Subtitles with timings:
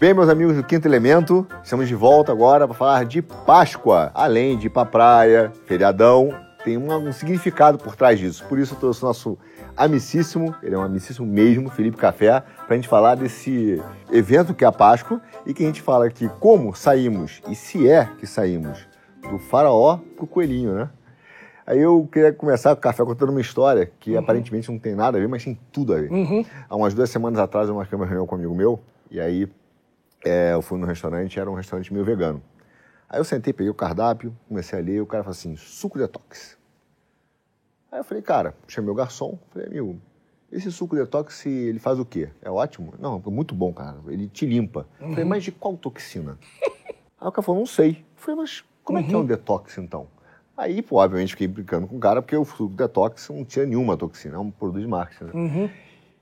[0.00, 4.10] Bem, meus amigos do Quinto Elemento, estamos de volta agora para falar de Páscoa.
[4.14, 6.34] Além de ir pra praia, feriadão,
[6.64, 8.44] tem um, um significado por trás disso.
[8.48, 9.38] Por isso eu trouxe o nosso
[9.76, 13.78] amicíssimo, ele é um amicíssimo mesmo, Felipe Café, para a gente falar desse
[14.10, 17.88] evento que é a Páscoa e que a gente fala aqui como saímos, e se
[17.88, 18.88] é que saímos,
[19.30, 20.88] do faraó pro coelhinho, né?
[21.66, 24.18] Aí eu queria começar com o café contando uma história que uhum.
[24.18, 26.10] aparentemente não tem nada a ver, mas tem tudo a ver.
[26.10, 26.44] Uhum.
[26.68, 28.80] Há umas duas semanas atrás eu marquei uma reunião com um amigo meu,
[29.10, 29.46] e aí
[30.24, 32.42] é, eu fui no restaurante, era um restaurante meio vegano.
[33.08, 35.98] Aí eu sentei, peguei o cardápio, comecei a ler, e o cara falou assim, suco
[35.98, 36.56] detox.
[37.90, 40.00] Aí eu falei, cara, chamei o garçom, falei, amigo,
[40.52, 42.28] esse suco detox, ele faz o quê?
[42.40, 42.94] É ótimo?
[42.98, 44.86] Não, é muito bom, cara, ele te limpa.
[45.00, 45.10] Uhum.
[45.10, 46.38] falei, mas de qual toxina?
[47.20, 48.04] Aí o cara falou, não sei.
[48.16, 49.26] Eu falei, mas como é que é um uhum.
[49.26, 50.06] detox, então?
[50.56, 53.96] Aí, pô, obviamente, fiquei brincando com o cara, porque o suco detox não tinha nenhuma
[53.96, 55.30] toxina, é um produto de marketing, né?
[55.34, 55.70] Uhum.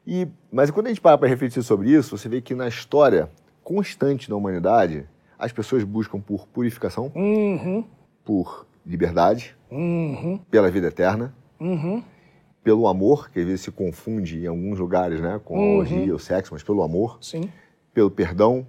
[0.07, 3.29] E, mas quando a gente para para refletir sobre isso, você vê que na história
[3.69, 5.07] constante da humanidade,
[5.39, 7.85] as pessoas buscam por purificação, uhum.
[8.25, 10.41] por liberdade, uhum.
[10.51, 12.03] pela vida eterna, uhum.
[12.65, 15.77] pelo amor, que às vezes se confunde em alguns lugares né, com a uhum.
[15.81, 17.51] orgia, o sexo, mas pelo amor, Sim.
[17.93, 18.67] pelo perdão.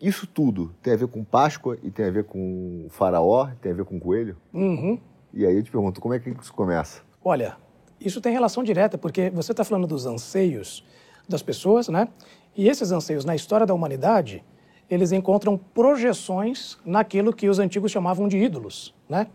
[0.00, 3.72] Isso tudo tem a ver com Páscoa e tem a ver com o faraó, tem
[3.72, 4.38] a ver com o coelho?
[4.54, 4.98] Uhum.
[5.34, 7.02] E aí eu te pergunto, como é que isso começa?
[7.22, 7.58] Olha,
[8.00, 10.82] isso tem relação direta, porque você está falando dos anseios
[11.28, 12.08] das pessoas, né?
[12.56, 14.44] E esses anseios na história da humanidade,
[14.88, 19.26] eles encontram projeções naquilo que os antigos chamavam de ídolos, né?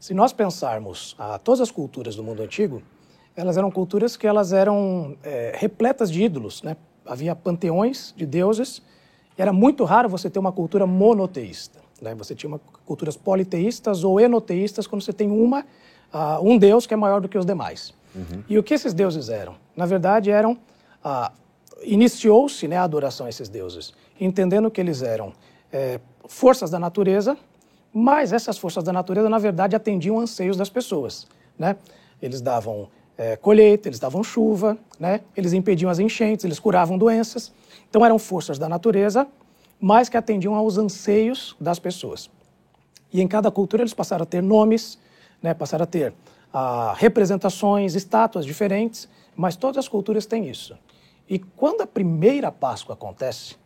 [0.00, 2.82] Se nós pensarmos a todas as culturas do mundo antigo,
[3.36, 6.76] elas eram culturas que elas eram é, repletas de ídolos, né?
[7.06, 8.82] Havia panteões de deuses.
[9.36, 12.14] Era muito raro você ter uma cultura monoteísta, né?
[12.14, 15.60] Você tinha uma, culturas politeístas ou enoteístas quando você tem uma
[16.12, 17.92] uh, um deus que é maior do que os demais.
[18.14, 18.44] Uhum.
[18.48, 19.56] E o que esses deuses eram?
[19.76, 20.52] Na verdade, eram
[21.04, 21.32] uh,
[21.84, 25.32] iniciou-se né, a adoração a esses deuses, entendendo que eles eram
[25.72, 27.36] é, forças da natureza,
[27.92, 31.26] mas essas forças da natureza, na verdade, atendiam anseios das pessoas.
[31.58, 31.76] Né?
[32.20, 35.20] Eles davam é, colheita, eles davam chuva, né?
[35.36, 37.52] eles impediam as enchentes, eles curavam doenças.
[37.88, 39.26] Então, eram forças da natureza,
[39.80, 42.30] mas que atendiam aos anseios das pessoas.
[43.12, 44.98] E em cada cultura eles passaram a ter nomes,
[45.40, 45.54] né?
[45.54, 46.12] passaram a ter
[46.52, 50.76] ah, representações, estátuas diferentes, mas todas as culturas têm isso.
[51.28, 53.56] E quando a primeira Páscoa acontece,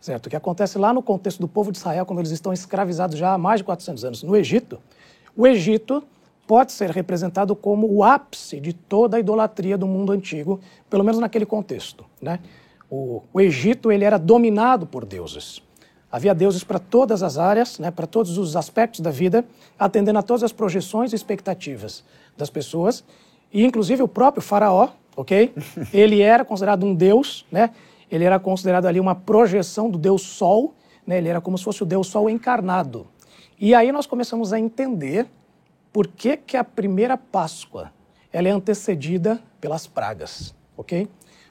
[0.00, 0.30] certo?
[0.30, 3.38] Que acontece lá no contexto do povo de Israel, quando eles estão escravizados já há
[3.38, 4.78] mais de 400 anos no Egito,
[5.36, 6.02] o Egito
[6.46, 11.20] pode ser representado como o ápice de toda a idolatria do mundo antigo, pelo menos
[11.20, 12.40] naquele contexto, né?
[12.90, 15.62] O, o Egito ele era dominado por deuses.
[16.10, 19.46] Havia deuses para todas as áreas, né, para todos os aspectos da vida,
[19.78, 22.04] atendendo a todas as projeções e expectativas
[22.36, 23.02] das pessoas.
[23.50, 25.54] E, inclusive, o próprio faraó, ok?
[25.92, 27.70] Ele era considerado um deus, né?
[28.10, 30.74] Ele era considerado ali uma projeção do deus Sol,
[31.06, 31.18] né?
[31.18, 33.06] Ele era como se fosse o deus Sol encarnado.
[33.58, 35.26] E aí nós começamos a entender
[35.92, 37.92] por que, que a primeira Páscoa
[38.32, 41.08] ela é antecedida pelas pragas, ok?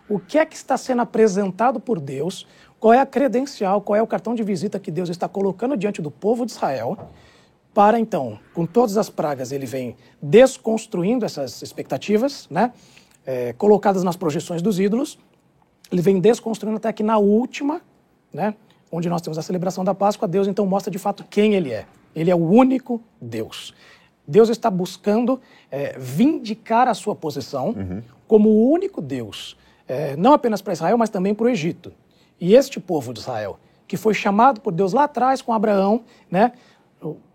[0.10, 2.48] O que é que está sendo apresentado por Deus?
[2.80, 6.02] Qual é a credencial, qual é o cartão de visita que Deus está colocando diante
[6.02, 6.98] do povo de Israel?
[7.74, 12.74] Para então, com todas as pragas, ele vem desconstruindo essas expectativas, né?
[13.26, 15.18] É, colocadas nas projeções dos ídolos.
[15.92, 17.82] Ele vem desconstruindo até que na última,
[18.34, 18.56] né,
[18.92, 21.86] onde nós temos a celebração da Páscoa, Deus então mostra de fato quem ele é.
[22.16, 23.74] Ele é o único Deus.
[24.28, 28.02] Deus está buscando é, vindicar a sua posição uhum.
[28.28, 29.58] como o único Deus,
[29.88, 31.92] é, não apenas para Israel, mas também para o Egito.
[32.40, 36.54] E este povo de Israel, que foi chamado por Deus lá atrás com Abraão, né?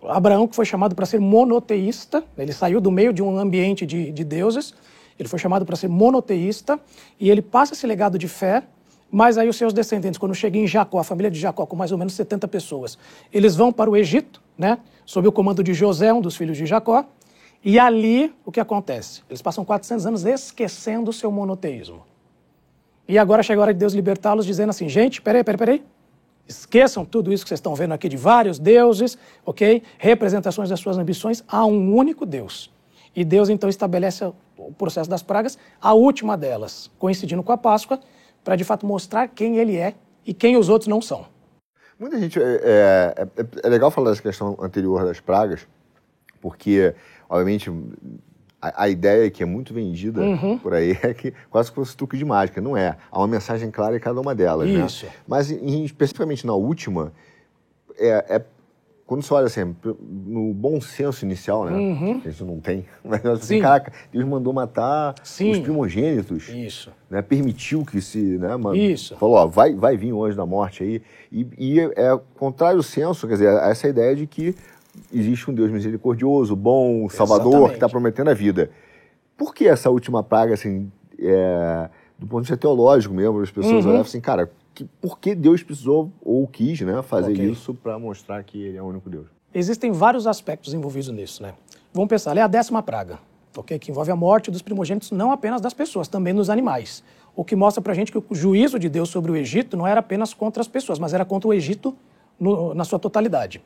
[0.04, 4.12] Abraão que foi chamado para ser monoteísta, ele saiu do meio de um ambiente de,
[4.12, 4.72] de deuses
[5.18, 6.78] ele foi chamado para ser monoteísta
[7.18, 8.62] e ele passa esse legado de fé,
[9.10, 11.92] mas aí os seus descendentes, quando chegam em Jacó, a família de Jacó, com mais
[11.92, 12.98] ou menos 70 pessoas,
[13.32, 16.66] eles vão para o Egito, né, sob o comando de José, um dos filhos de
[16.66, 17.04] Jacó,
[17.64, 19.22] e ali o que acontece?
[19.28, 22.04] Eles passam 400 anos esquecendo o seu monoteísmo.
[23.08, 25.84] E agora chega a hora de Deus libertá-los, dizendo assim: gente, peraí, peraí, peraí.
[26.48, 29.82] Esqueçam tudo isso que vocês estão vendo aqui de vários deuses, ok?
[29.98, 31.42] Representações das suas ambições.
[31.48, 32.70] Há um único Deus.
[33.14, 34.24] E Deus então estabelece
[34.56, 38.00] o processo das pragas, a última delas, coincidindo com a Páscoa,
[38.42, 39.94] para de fato mostrar quem ele é
[40.24, 41.26] e quem os outros não são.
[41.98, 42.40] Muita gente.
[42.40, 45.66] É, é, é, é legal falar dessa questão anterior das pragas,
[46.40, 46.94] porque,
[47.28, 47.70] obviamente,
[48.60, 50.58] a, a ideia que é muito vendida uhum.
[50.58, 52.60] por aí é que quase que fosse truque de mágica.
[52.60, 52.96] Não é.
[53.10, 54.68] Há uma mensagem clara em cada uma delas.
[54.68, 54.84] Né?
[54.84, 55.06] Isso.
[55.06, 55.12] Né?
[55.26, 57.12] Mas, em, especificamente na última,
[57.98, 58.44] é, é
[59.06, 59.76] quando você olha assim,
[60.26, 61.76] no bom senso inicial, né?
[61.76, 62.20] Uhum.
[62.20, 62.84] Que a gente não tem.
[63.04, 63.60] Mas assim, Sim.
[63.60, 65.52] caraca, Deus mandou matar Sim.
[65.52, 66.48] os primogênitos.
[66.48, 66.90] Isso.
[67.08, 67.22] Né?
[67.22, 68.18] Permitiu que se.
[68.18, 69.16] Né, mano, Isso.
[69.16, 71.02] Falou, ó, vai, vai vir o anjo da morte aí.
[71.30, 74.56] E, e é, é contrário ao senso, quer dizer, essa ideia de que
[75.12, 77.68] existe um Deus misericordioso, bom, salvador, Exatamente.
[77.70, 78.70] que está prometendo a vida.
[79.36, 81.88] Por que essa última praga, assim, é,
[82.18, 83.90] do ponto de vista teológico mesmo, as pessoas Uhum.
[83.90, 87.50] olhavam assim, cara, que, por que Deus precisou ou quis né, fazer Ok.
[87.50, 89.26] isso para mostrar que ele é o único Deus?
[89.54, 91.54] Existem vários aspectos envolvidos nisso, né?
[91.94, 93.18] Vamos pensar, ela é a décima praga,
[93.56, 93.78] ok?
[93.78, 97.02] Que envolve a morte dos primogênitos, não apenas das pessoas, também dos animais.
[97.34, 100.00] O que mostra pra gente que o juízo de Deus sobre o Egito não era
[100.00, 101.96] apenas contra as pessoas, mas era contra o Egito
[102.38, 103.62] no- na sua totalidade.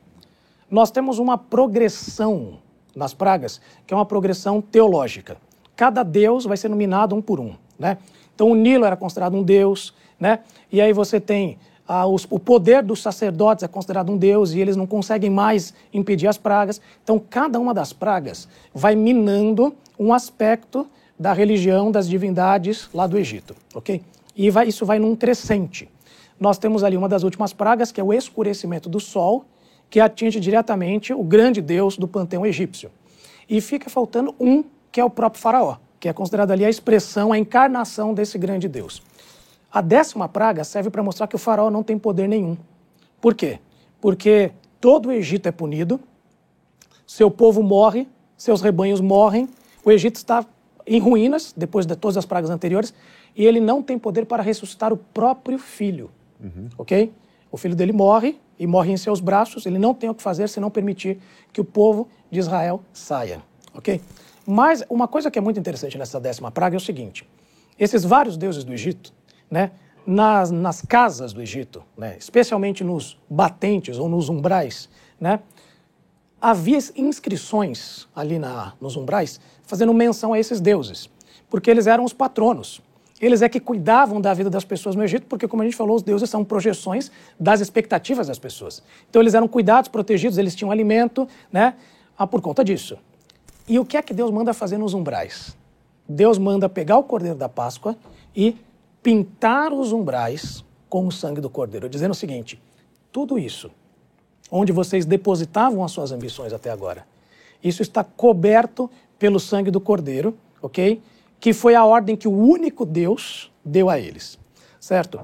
[0.70, 2.58] Nós temos uma progressão
[2.94, 5.36] nas pragas, que é uma progressão teológica.
[5.74, 7.98] Cada deus vai ser nominado um por um, né?
[8.34, 10.40] Então o Nilo era considerado um deus, né?
[10.70, 11.58] E aí você tem
[11.88, 15.74] ah, os- o poder dos sacerdotes é considerado um deus e eles não conseguem mais
[15.92, 16.80] impedir as pragas.
[17.02, 20.86] Então cada uma das pragas vai minando um aspecto
[21.18, 24.00] da religião das divindades lá do Egito, ok?
[24.36, 25.88] E vai- isso vai num crescente.
[26.38, 29.44] Nós temos ali uma das últimas pragas, que é o escurecimento do sol,
[29.90, 32.90] que atinge diretamente o grande deus do panteão egípcio.
[33.48, 34.62] E fica faltando um,
[34.92, 38.68] que é o próprio faraó, que é considerado ali a expressão, a encarnação desse grande
[38.68, 39.02] deus.
[39.72, 42.56] A décima praga serve para mostrar que o faraó não tem poder nenhum.
[43.20, 43.60] Por quê?
[44.00, 46.00] Porque todo o Egito é punido,
[47.06, 49.48] seu povo morre, seus rebanhos morrem,
[49.84, 50.44] o Egito está
[50.86, 52.92] em ruínas, depois de todas as pragas anteriores,
[53.36, 56.10] e ele não tem poder para ressuscitar o próprio filho.
[56.78, 57.12] Ok?
[57.52, 60.48] O filho dele morre e morre em seus braços, ele não tem o que fazer
[60.48, 61.18] senão permitir
[61.52, 63.42] que o povo de Israel saia.
[63.74, 64.00] Ok?
[64.46, 67.28] Mas uma coisa que é muito interessante nessa décima praga é o seguinte:
[67.78, 69.12] esses vários deuses do Egito,
[69.50, 69.72] né,
[70.06, 74.88] nas, nas casas do Egito, né, especialmente nos batentes ou nos umbrais,
[75.20, 75.40] né,
[76.40, 81.10] havia inscrições ali na, nos umbrais fazendo menção a esses deuses,
[81.48, 82.80] porque eles eram os patronos.
[83.20, 85.94] Eles é que cuidavam da vida das pessoas no Egito, porque, como a gente falou,
[85.94, 88.82] os deuses são projeções das expectativas das pessoas.
[89.10, 91.74] Então, eles eram cuidados, protegidos, eles tinham alimento, né?
[92.16, 92.96] Ah, por conta disso.
[93.68, 95.54] E o que é que Deus manda fazer nos umbrais?
[96.08, 97.94] Deus manda pegar o cordeiro da Páscoa
[98.34, 98.56] e
[99.02, 102.60] pintar os umbrais com o sangue do cordeiro, dizendo o seguinte:
[103.12, 103.70] tudo isso,
[104.50, 107.06] onde vocês depositavam as suas ambições até agora,
[107.62, 111.00] isso está coberto pelo sangue do cordeiro, ok?
[111.38, 114.38] Que foi a ordem que o único Deus deu a eles,
[114.78, 115.20] certo?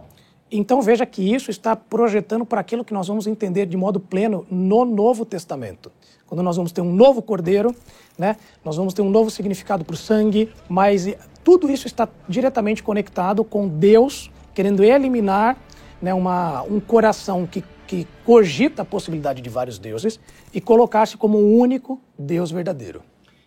[0.50, 4.46] Então veja que isso está projetando para aquilo que nós vamos entender de modo pleno
[4.50, 5.90] no Novo Testamento.
[6.26, 7.74] Quando nós vamos ter um novo cordeiro,
[8.18, 8.36] né?
[8.64, 13.44] Nós vamos ter um novo significado para o sangue, mas tudo isso está diretamente conectado
[13.44, 15.56] com Deus querendo eliminar
[16.00, 20.18] né, uma, um coração que, que cogita a possibilidade de vários deuses
[20.52, 23.02] e colocar-se como um único Deus verdadeiro.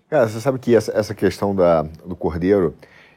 [0.07, 2.75] Cara, você sabe que essa, essa questão da, do cordeiro,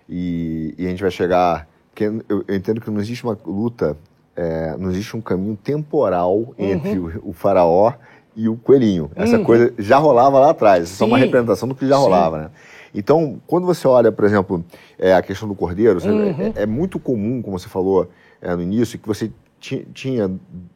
[0.09, 1.69] e, e a gente vai chegar.
[1.93, 3.97] Porque eu, eu entendo que não existe uma luta,
[4.35, 7.93] é, não existe um caminho temporal entre o, o faraó
[8.35, 9.11] e o coelhinho.
[9.15, 11.25] Essa coisa já rolava lá atrás, isso é uma Sim.
[11.25, 12.03] representação do que já Sim.
[12.03, 12.51] rolava, né?
[12.95, 14.65] Então, quando você olha, por exemplo,
[14.99, 16.11] é, a questão do cordeiro, você-
[16.57, 18.09] é, é muito comum, como você falou
[18.41, 19.31] é, no início, que você
[19.61, 20.31] ti- tinha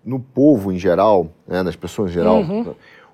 [0.05, 2.43] no povo em geral, né, nas pessoas em geral,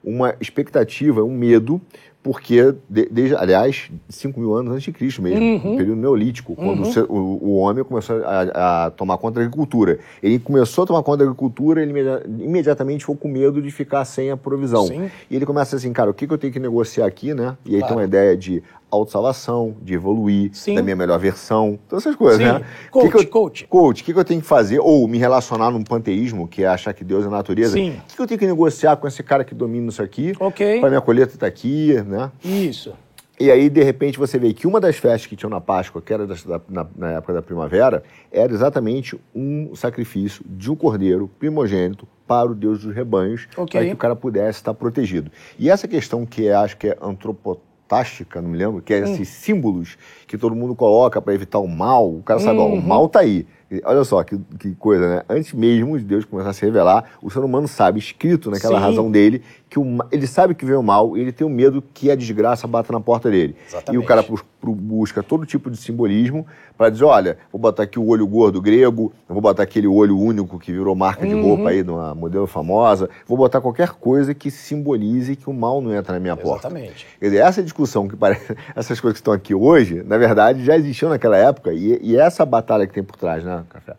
[0.04, 1.80] uma expectativa, um medo,
[2.22, 5.40] porque, de- desde, aliás, 5 mil anos antes de Cristo mesmo,
[5.70, 9.46] no período neolítico, quando o ser- o, o homem começou a, a tomar conta da
[9.46, 9.98] agricultura.
[10.22, 14.04] Ele começou a tomar conta da agricultura, ele imedi- imediatamente ficou com medo de ficar
[14.04, 14.86] sem a provisão.
[14.86, 15.10] Sim.
[15.30, 17.56] E ele começa assim, cara, o que, que eu tenho que negociar aqui, né?
[17.64, 17.94] E aí Claro.
[17.94, 20.74] tem uma ideia de autossalvação, de evoluir, Sim.
[20.74, 22.44] da minha melhor versão, todas essas coisas, Sim.
[22.44, 22.62] né?
[22.90, 23.66] Coach, que que eu, coach.
[23.66, 24.78] Coach, o que, que eu tenho que fazer?
[24.80, 27.72] Ou me relacionar num panteísmo, que é achar que Deus é a natureza.
[27.72, 27.90] Sim.
[27.90, 30.34] O que, que eu tenho que negociar com esse cara que domina isso aqui?
[30.38, 30.78] Ok.
[30.80, 32.30] Para minha colheita estar aqui, né?
[32.44, 32.92] Isso.
[33.40, 36.12] E aí, de repente, você vê que uma das festas que tinham na Páscoa, que
[36.12, 42.06] era da- na, na época da primavera, era exatamente um sacrifício de um cordeiro primogênito
[42.26, 43.80] para o Deus dos rebanhos, Ok.
[43.80, 45.30] para que o cara pudesse estar protegido.
[45.58, 49.04] E essa questão que é, acho que é antropotástica, não me lembro, que é Hum.
[49.04, 52.78] esses símbolos que todo mundo coloca para evitar o mal, o cara sabe, ó, Uhum.
[52.78, 53.46] o mal tá aí.
[53.84, 55.22] Olha só que, que coisa, né?
[55.28, 58.84] Antes mesmo de Deus começar a se revelar, o ser humano sabe, escrito naquela Sim.
[58.84, 61.82] razão dele, que o, ele sabe que vem o mal e ele tem o medo
[61.94, 63.56] que a desgraça bata na porta dele.
[63.66, 63.94] Exatamente.
[63.94, 64.24] E o cara
[64.62, 69.12] busca todo tipo de simbolismo para dizer, olha, vou botar aqui o olho gordo grego,
[69.28, 71.42] vou botar aquele olho único que virou marca de Uhum.
[71.42, 75.80] roupa aí de uma modelo famosa, vou botar qualquer coisa que simbolize que o mal
[75.80, 76.68] não entra na minha porta.
[76.68, 77.06] Exatamente.
[77.18, 80.76] Quer dizer, essa discussão que parece, essas coisas que estão aqui hoje, na verdade, já
[80.76, 83.94] existiam naquela época e, e essa batalha que tem por trás, né, Café?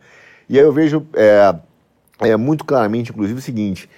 [0.50, 1.56] E aí eu vejo é,
[2.20, 3.90] é, muito claramente, inclusive, o seguinte: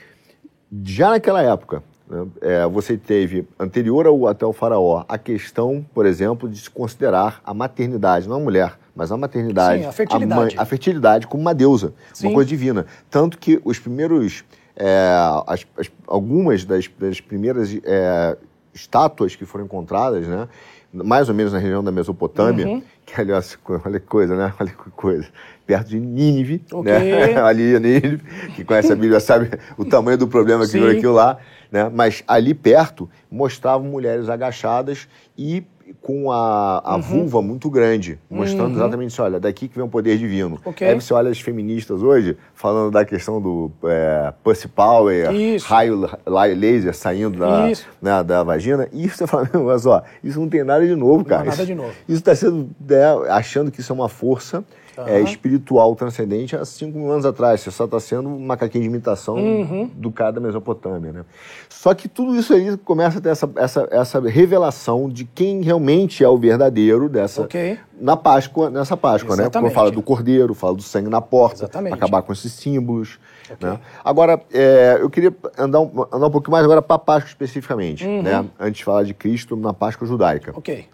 [0.83, 6.05] já naquela época, né, é, você teve, anterior ao, até o faraó, a questão, por
[6.05, 10.39] exemplo, de se considerar a maternidade, não a mulher, mas a maternidade, Sim, a fertilidade.
[10.41, 12.27] mãe- a fertilidade como uma deusa, Sim.
[12.27, 12.85] uma coisa divina.
[13.09, 14.43] Tanto que os primeiros,
[14.75, 15.09] é,
[15.47, 18.37] as- as- algumas das, das primeiras é,
[18.73, 20.47] estátuas que foram encontradas, né,
[20.93, 22.83] mais ou menos na região da Mesopotâmia, Uhum.
[23.05, 24.53] que aliás, olha que coisa, né?
[24.59, 25.27] Olha que coisa.
[25.65, 26.91] Perto de Nínive, Ok.
[26.91, 27.37] né?
[27.41, 28.17] ali em Nínive,
[28.55, 30.79] que conhece a Bíblia sabe o tamanho do problema que Sim.
[30.79, 31.37] virou aquilo lá,
[31.71, 31.89] né?
[31.93, 35.07] Mas ali perto mostravam mulheres agachadas
[35.37, 35.63] e
[36.01, 36.93] com a, Uhum.
[36.93, 40.59] a vulva muito grande, mostrando exatamente isso, olha, daqui que vem o poder divino.
[40.65, 40.87] Ok.
[40.87, 45.67] Aí você olha as feministas hoje, falando da questão do é, pussy power, Isso.
[45.67, 47.67] raio la- laser saindo da,
[48.01, 51.41] né, da vagina, e você fala, mas ó, isso não tem nada de novo, cara.
[51.41, 51.91] há nada Isso- de novo.
[52.09, 54.63] Isso está sendo, né, achando que isso é uma força
[54.97, 55.19] é, Aham.
[55.21, 57.61] espiritual transcendente há 5 mil anos atrás.
[57.61, 59.89] Você só está sendo um macaquinho de imitação Uhum.
[59.93, 61.25] do cara da Mesopotâmia, né?
[61.69, 66.23] Só que tudo isso aí começa a ter essa, essa, essa revelação de quem realmente
[66.23, 67.41] é o verdadeiro dessa...
[67.43, 67.77] Ok.
[67.99, 69.43] Na Páscoa, nessa Páscoa, né?
[69.43, 69.73] Quando Exatamente.
[69.73, 71.93] fala do cordeiro, fala do sangue na porta, Exatamente.
[71.93, 73.17] acabar com esses símbolos.
[73.49, 73.69] Ok.
[73.69, 73.79] Né?
[74.03, 78.05] Agora, é, eu queria andar um, andar um pouquinho mais agora para a Páscoa especificamente,
[78.05, 78.21] Uhum.
[78.21, 78.45] né?
[78.59, 80.51] Antes de falar de Cristo na Páscoa judaica.
[80.55, 80.85] Ok.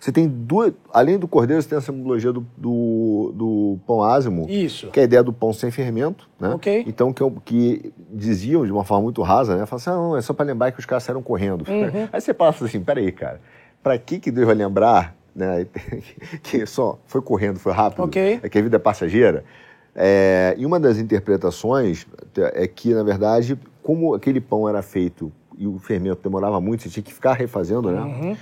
[0.00, 0.72] Você tem duas.
[0.90, 4.46] Além do cordeiro, você tem a simbologia do, do, do pão ázimo.
[4.48, 4.88] Isso.
[4.88, 6.48] Que é a ideia do pão sem fermento, né?
[6.54, 6.84] Ok.
[6.86, 9.66] Então, que, é que diziam de uma forma muito rasa, né?
[9.66, 11.66] Falaram assim, ah, não, é só para lembrar que os caras saíram correndo.
[11.68, 12.08] Uhum.
[12.10, 13.42] Aí você passa assim, peraí, cara,
[13.82, 15.66] para que que Deus vai lembrar, né?
[16.42, 18.40] que só foi correndo, foi rápido, Ok.
[18.42, 19.44] é que a vida é passageira?
[19.94, 22.06] É, e uma das interpretações
[22.54, 26.88] é que, na verdade, como aquele pão era feito e o fermento demorava muito, você
[26.88, 28.00] tinha que ficar refazendo, né?
[28.00, 28.36] Uhum.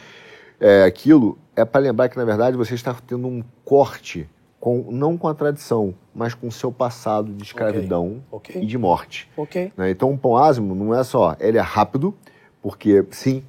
[0.61, 4.29] É, aquilo é para lembrar que, na verdade, você está tendo um corte,
[4.61, 8.61] com, não com a tradição, mas com o seu passado de escravidão Ok.
[8.61, 9.29] e de morte.
[9.37, 9.73] Ok.
[9.77, 9.91] né?
[9.91, 12.15] Então, um pão ázimo não é só, ele é rápido,
[12.61, 13.43] porque, sim,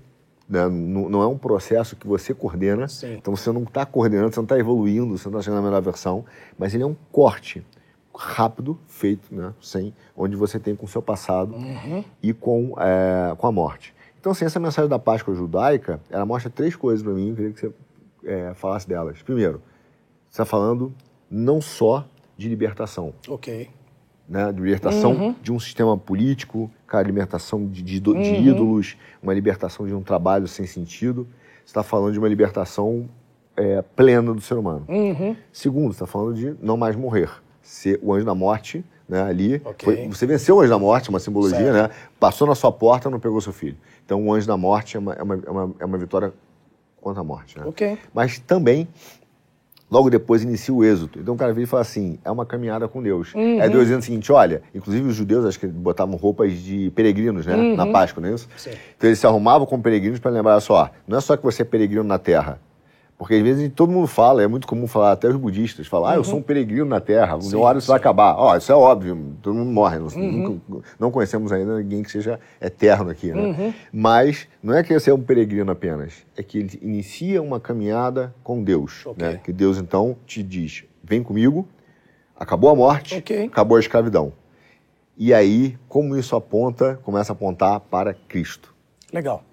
[0.48, 3.13] né, não, não é um processo que você coordena, Sim.
[3.16, 5.82] então você não está coordenando, você não está evoluindo, você não está chegando na melhor
[5.82, 6.25] versão,
[6.58, 7.63] mas ele é um corte
[8.16, 12.04] rápido, feito, né, sem, onde você tem com o seu passado Uhum.
[12.22, 13.94] e com, é, com a morte.
[14.19, 17.51] Então, assim, essa mensagem da Páscoa judaica, ela mostra três coisas para mim, eu queria
[17.51, 17.71] que você
[18.25, 19.21] é, falasse delas.
[19.21, 19.61] Primeiro,
[20.29, 20.93] você está falando
[21.29, 22.05] não só
[22.38, 23.69] de libertação, Ok.
[24.27, 24.51] né?
[24.51, 25.35] De libertação Uhum.
[25.41, 28.23] de um sistema político, cara, libertação de, de, de Uhum.
[28.41, 31.25] ídolos, uma libertação de um trabalho sem sentido.
[31.65, 33.07] Você está falando de uma libertação
[33.55, 34.85] é, plena do ser humano.
[34.89, 35.35] Uhum.
[35.51, 37.29] Segundo, você está falando de não mais morrer.
[37.69, 39.61] Ser o anjo da morte, né, ali.
[39.63, 39.85] Ok.
[39.85, 41.73] foi- você venceu o anjo da morte, uma simbologia, Certo.
[41.73, 41.89] né?
[42.19, 43.77] Passou na sua porta, não pegou seu filho.
[44.03, 46.33] Então, o anjo da morte é uma, é uma, é uma, é uma vitória
[46.99, 47.65] contra a morte, né?
[47.67, 47.95] Ok.
[48.11, 48.88] Mas também,
[49.89, 51.19] logo depois, inicia o êxodo.
[51.19, 53.35] Então o cara vira e fala assim: é uma caminhada com Deus.
[53.35, 53.61] Uhum.
[53.61, 57.45] É Deus dizendo o seguinte: olha, inclusive os judeus, acho que botavam roupas de peregrinos,
[57.45, 57.55] né?
[57.55, 57.75] Uhum.
[57.75, 58.49] Na Páscoa, não é isso?
[58.57, 58.71] Sim.
[58.97, 61.65] Então eles se arrumavam como peregrinos para lembrar só: não é só que você é
[61.65, 62.59] peregrino na terra.
[63.19, 66.15] Porque às vezes todo mundo fala, é muito comum falar, até os budistas falam, ah,
[66.15, 67.41] eu sou um peregrino na Terra, Uhum.
[67.41, 68.33] Sim, uma hora isso vai acabar.
[68.38, 70.31] Ó, isso é óbvio, todo mundo morre, não, Uhum.
[70.31, 73.41] nunca- não conhecemos ainda ninguém que seja eterno aqui, né?
[73.41, 73.73] Uhum.
[73.91, 78.33] Mas não é que você é um peregrino apenas, é que ele inicia uma caminhada
[78.41, 79.27] com Deus, Ok.
[79.27, 79.41] né?
[79.43, 81.67] Que Deus então te diz, vem comigo,
[82.39, 83.47] acabou a morte, Ok.
[83.47, 84.31] acabou a escravidão.
[85.17, 88.73] E aí, como isso aponta, começa a apontar para Cristo.
[89.11, 89.43] Legal.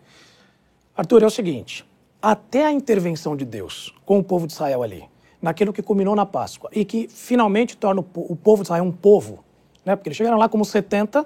[0.97, 1.85] Arthur, é o seguinte:
[2.31, 5.05] até a intervenção de Deus com o povo de Israel ali,
[5.41, 8.83] naquilo que culminou na Páscoa e que finalmente torna o, po- o povo de Israel
[8.85, 9.45] um povo,
[9.85, 9.95] né?
[9.95, 11.25] Porque eles chegaram lá como 70,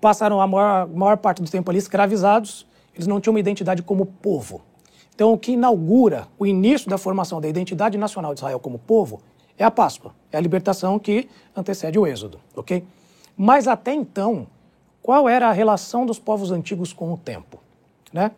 [0.00, 4.06] passaram a maior, maior parte do tempo ali escravizados, eles não tinham uma identidade como
[4.06, 4.62] povo.
[5.14, 9.20] Então, o que inaugura o início da formação da identidade nacional de Israel como povo
[9.58, 12.82] é a Páscoa, é a libertação que antecede o Êxodo, ok?
[13.36, 14.46] Mas até então,
[15.02, 17.58] qual era a relação dos povos antigos com o tempo,
[18.10, 18.30] né?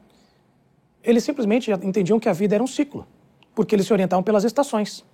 [1.03, 3.07] Eles simplesmente entendiam que a vida era um ciclo,
[3.55, 5.05] porque eles se orientavam pelas estações,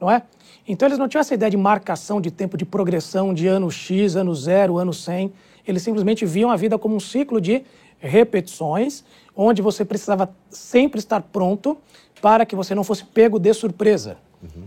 [0.00, 0.22] não é?
[0.66, 4.14] Então eles não tinham essa ideia de marcação de tempo de progressão de ano X,
[4.14, 5.32] ano zero, ano 100.
[5.66, 7.62] Eles simplesmente viam a vida como um ciclo de
[7.98, 11.76] repetições, onde você precisava sempre estar pronto
[12.20, 14.16] para que você não fosse pego de surpresa.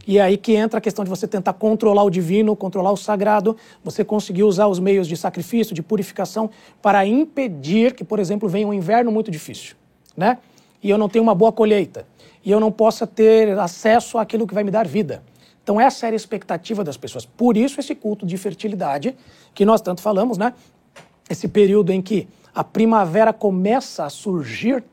[0.07, 2.97] E é aí que entra a questão de você tentar controlar o divino, controlar o
[2.97, 6.49] sagrado, você conseguir usar os meios de sacrifício, de purificação,
[6.81, 9.75] para impedir que, por exemplo, venha um inverno muito difícil,
[10.15, 10.37] né?
[10.85, 12.05] E eu não tenho uma boa colheita,
[12.43, 15.23] e eu não possa ter acesso àquilo que vai me dar vida.
[15.63, 17.25] Então essa era a expectativa das pessoas.
[17.25, 19.15] Por isso esse culto de fertilidade,
[19.51, 20.53] que nós tanto falamos, né?
[21.27, 24.83] Esse período em que a primavera começa a surgir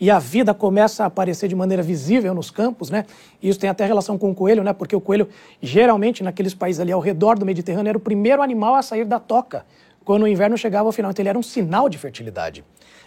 [0.00, 3.04] e a vida começa a aparecer de maneira visível nos campos, né?
[3.42, 4.72] Isso tem até relação com o coelho, né?
[4.72, 5.28] Porque o coelho,
[5.60, 9.20] geralmente, naqueles países ali ao redor do Mediterrâneo, era o primeiro animal a sair da
[9.20, 9.66] toca
[10.02, 11.10] quando o inverno chegava ao final.
[11.10, 12.64] Então ele era um sinal de fertilidade.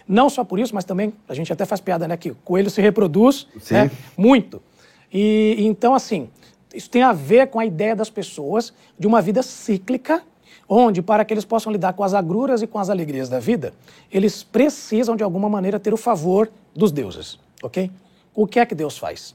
[0.08, 2.70] Não só por isso, mas também, a gente até faz piada, né, que o coelho
[2.70, 4.62] se reproduz né, muito.
[5.12, 6.28] E então, assim,
[6.74, 10.22] isso tem a ver com a ideia das pessoas de uma vida cíclica,
[10.68, 13.72] onde, para que eles possam lidar com as agruras e com as alegrias da vida,
[14.10, 17.90] eles precisam, de alguma maneira, ter o favor dos deuses, ok?
[18.34, 19.34] O que é que Deus faz?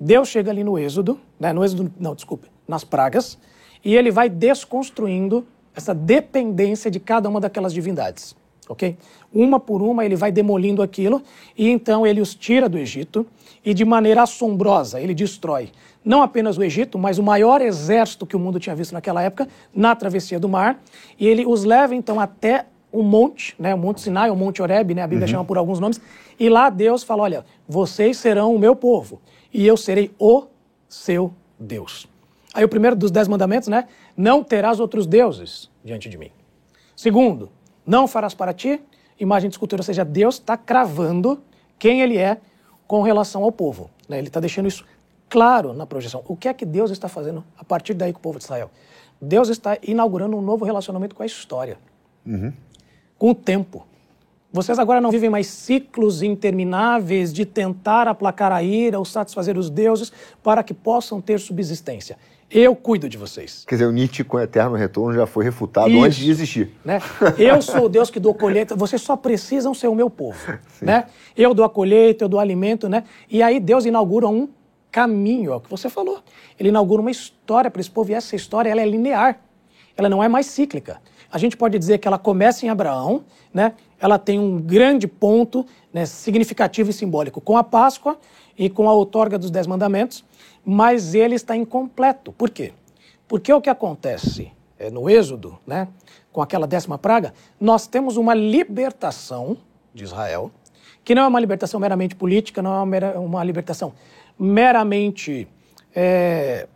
[0.00, 3.38] Deus chega ali no Êxodo, né, no Êxodo, não, desculpe, nas pragas,
[3.84, 8.34] e ele vai desconstruindo essa dependência de cada uma daquelas divindades,
[8.68, 8.96] ok?
[9.32, 11.22] Uma por uma ele vai demolindo aquilo
[11.56, 13.26] e então ele os tira do Egito
[13.64, 15.70] e de maneira assombrosa ele destrói
[16.04, 19.48] não apenas o Egito, mas o maior exército que o mundo tinha visto naquela época
[19.74, 20.82] na travessia do mar
[21.18, 24.94] e ele os leva então até o monte, né, o Monte Sinai, o Monte Oreb,
[24.94, 25.30] né, a Bíblia uhum.
[25.30, 25.98] chama por alguns nomes,
[26.38, 29.18] e lá Deus fala, olha, vocês serão o meu povo
[29.52, 30.44] e eu serei o
[30.86, 32.06] seu Deus.
[32.52, 33.88] Aí o primeiro dos dez mandamentos, né?
[34.14, 36.30] Não terás outros deuses diante de mim.
[36.94, 37.50] Segundo,
[37.86, 38.80] não farás para ti
[39.18, 41.42] imagem de escultura, ou seja, Deus está cravando
[41.78, 42.38] quem ele é
[42.86, 43.90] com relação ao povo.
[44.08, 44.18] Né?
[44.18, 44.84] Ele está deixando isso
[45.28, 46.22] claro na projeção.
[46.26, 48.70] O que é que Deus está fazendo a partir daí com o povo de Israel?
[49.20, 51.78] Deus está inaugurando um novo relacionamento com a história,
[52.26, 52.52] uhum.
[53.18, 53.86] com o tempo.
[54.52, 59.70] Vocês agora não vivem mais ciclos intermináveis de tentar aplacar a ira ou satisfazer os
[59.70, 60.12] deuses
[60.42, 62.18] para que possam ter subsistência.
[62.54, 63.64] Eu cuido de vocês.
[63.66, 66.70] Quer dizer, o Nietzsche com o eterno retorno já foi refutado Isso, antes de existir.
[66.84, 67.00] Né?
[67.38, 70.38] Eu sou o Deus que dou colheita, vocês só precisam ser o meu povo.
[70.82, 71.06] Né?
[71.36, 73.04] Eu dou a colheita, eu dou alimento, né?
[73.30, 74.48] E aí Deus inaugura um
[74.90, 76.20] caminho, é o que você falou.
[76.58, 79.38] Ele inaugura uma história para esse povo e essa história ela é linear.
[79.96, 81.00] Ela não é mais cíclica.
[81.30, 83.74] A gente pode dizer que ela começa em Abraão, né?
[84.00, 88.18] ela tem um grande ponto né, significativo e simbólico com a Páscoa
[88.58, 90.24] e com a outorga dos Dez Mandamentos,
[90.64, 92.32] mas ele está incompleto.
[92.32, 92.72] Por quê?
[93.26, 95.88] Porque o que acontece é, no Êxodo, né,
[96.32, 99.56] com aquela décima praga, nós temos uma libertação
[99.94, 100.50] de Israel,
[101.04, 103.92] que não é uma libertação meramente política, não é uma, uma libertação
[104.38, 105.46] meramente
[105.94, 106.68] é,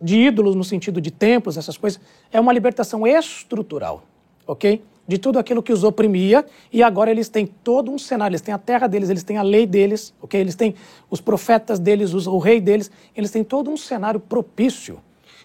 [0.00, 2.00] de ídolos no sentido de templos, essas coisas,
[2.32, 4.02] é uma libertação estrutural,
[4.46, 4.82] ok?
[5.06, 8.52] De tudo aquilo que os oprimia, e agora eles têm todo um cenário, eles têm
[8.54, 10.40] a terra deles, eles têm a lei deles, ok?
[10.40, 10.74] Eles têm
[11.10, 14.98] os profetas deles, os, o rei deles, eles têm todo um cenário propício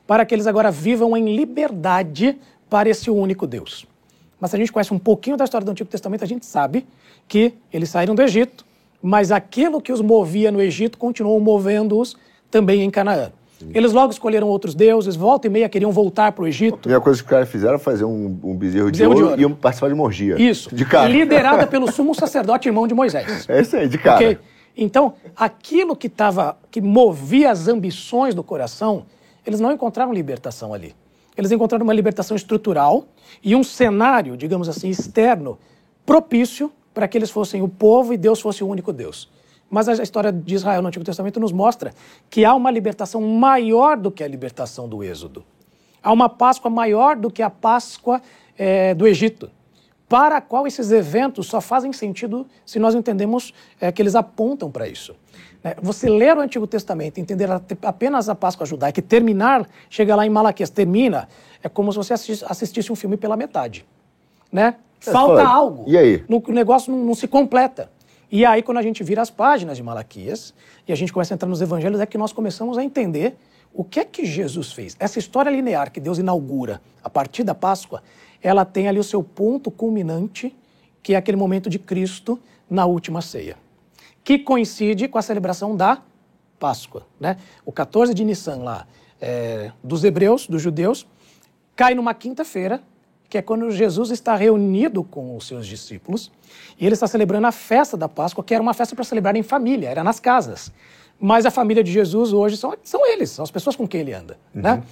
[0.07, 2.38] para que eles agora vivam em liberdade
[2.69, 3.86] para esse único Deus.
[4.39, 6.86] Mas se a gente conhece um pouquinho da história do Antigo Testamento, a gente sabe
[7.27, 8.65] que eles saíram do Egito,
[9.01, 12.17] mas aquilo que os movia no Egito continuou movendo-os
[12.49, 13.31] também em Canaã.
[13.74, 16.76] Eles logo escolheram outros deuses, volta e meia queriam voltar para o Egito.
[16.76, 19.38] A primeira coisa que os caras fizeram foi fazer um, um bezerro, bezerro de, ouro
[19.38, 20.41] de, ouro e participar de morgia.
[20.41, 20.74] Isso.
[20.74, 21.08] De cara.
[21.08, 23.47] Liderada pelo sumo sacerdote irmão de Moisés.
[23.50, 24.17] É isso aí, de cara.
[24.17, 24.38] Okay?
[24.76, 29.06] Então, aquilo que, tava, que movia as ambições do coração,
[29.45, 30.95] eles não encontraram libertação ali.
[31.38, 33.06] Eles encontraram uma libertação estrutural
[33.43, 35.58] e um cenário, digamos assim, externo,
[36.06, 39.30] propício para que eles fossem o povo e Deus fosse o único Deus.
[39.71, 41.93] Mas a história de Israel no Antigo Testamento nos mostra
[42.29, 45.45] que há uma libertação maior do que a libertação do Êxodo.
[46.03, 48.21] Há uma Páscoa maior do que a Páscoa
[48.57, 49.49] é, do Egito,
[50.10, 54.69] para a qual esses eventos só fazem sentido se nós entendemos é, que eles apontam
[54.69, 55.15] para isso.
[55.63, 57.47] É, você ler o Antigo Testamento, entender
[57.84, 61.29] apenas a Páscoa judaica e terminar, chega lá em Malaquias, termina,
[61.63, 63.86] é como se você assistisse um filme pela metade.
[64.51, 64.75] Né?
[65.05, 65.86] É, Falta algo.
[65.88, 66.25] E aí?
[66.27, 67.89] o negócio não, não se completa.
[68.31, 70.53] E aí, quando a gente vira as páginas de Malaquias
[70.87, 73.35] e a gente começa a entrar nos evangelhos, é que nós começamos a entender
[73.73, 74.95] o que é que Jesus fez.
[74.97, 78.01] Essa história linear que Deus inaugura a partir da Páscoa,
[78.41, 80.55] ela tem ali o seu ponto culminante,
[81.03, 82.39] que é aquele momento de Cristo
[82.69, 83.57] na última ceia,
[84.23, 86.01] que coincide com a celebração da
[86.57, 87.05] Páscoa.
[87.19, 87.35] Né?
[87.65, 88.87] O 14 de Nissan lá,
[89.19, 91.05] é, dos hebreus, dos judeus,
[91.75, 92.81] cai numa quinta-feira,
[93.31, 96.29] que é quando Jesus está reunido com os seus discípulos
[96.77, 99.41] e ele está celebrando a festa da Páscoa, que era uma festa para celebrar em
[99.41, 100.69] família, era nas casas.
[101.17, 104.13] Mas a família de Jesus hoje são, são eles, são as pessoas com quem ele
[104.13, 104.37] anda.
[104.53, 104.61] Uhum.
[104.61, 104.83] Né?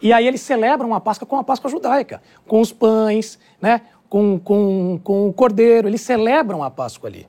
[0.00, 3.80] E aí eles celebram a Páscoa com a Páscoa judaica, com os pães, né?
[4.08, 7.26] com, com, com o cordeiro, eles celebram a Páscoa ali.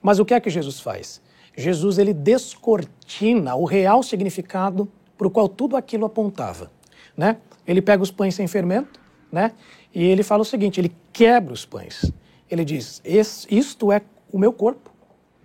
[0.00, 1.20] Mas o que é que Jesus faz?
[1.56, 6.70] Jesus ele descortina o real significado para o qual tudo aquilo apontava.
[7.16, 7.38] Né?
[7.66, 9.52] Ele pega os pães sem fermento, né?
[9.94, 12.12] E ele fala o seguinte: ele quebra os pães.
[12.50, 13.02] Ele diz:
[13.50, 14.90] Isto é o meu corpo,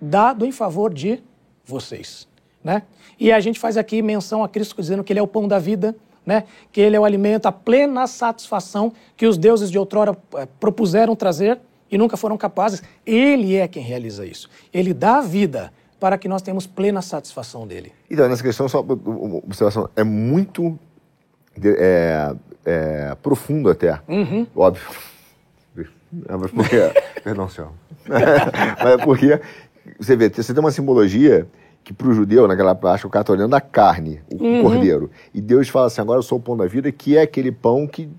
[0.02, 1.22] dado em favor de
[1.65, 2.28] vocês.
[2.63, 2.84] Né?
[3.19, 5.60] E a gente faz aqui menção a Cristo dizendo que ele é o pão da
[5.60, 6.46] vida, né?
[6.72, 11.13] que ele é o alimento, a plena satisfação que os deuses de outrora eh, propuseram
[11.15, 11.60] trazer
[11.91, 12.82] e nunca foram capazes.
[13.06, 14.50] Ele é quem realiza isso.
[14.74, 17.91] Ele dá vida para que nós tenhamos plena satisfação dele.
[18.10, 20.78] Então, nessa questão, só uma observação, é muito
[21.62, 22.34] é,
[22.65, 24.47] é, profundo até, Uhum.
[24.56, 24.88] óbvio.
[26.30, 26.78] É, Mas porque,
[27.23, 27.71] perdão, senhor.
[28.08, 29.41] Mas é porque
[29.99, 31.47] você vê, você tem uma simbologia
[31.84, 34.62] que para o judeu, naquela parte, o cara está olhando a carne, o Uhum.
[34.62, 35.10] cordeiro.
[35.34, 37.86] E Deus fala assim: agora eu sou o pão da vida, que é aquele pão
[37.88, 38.10] que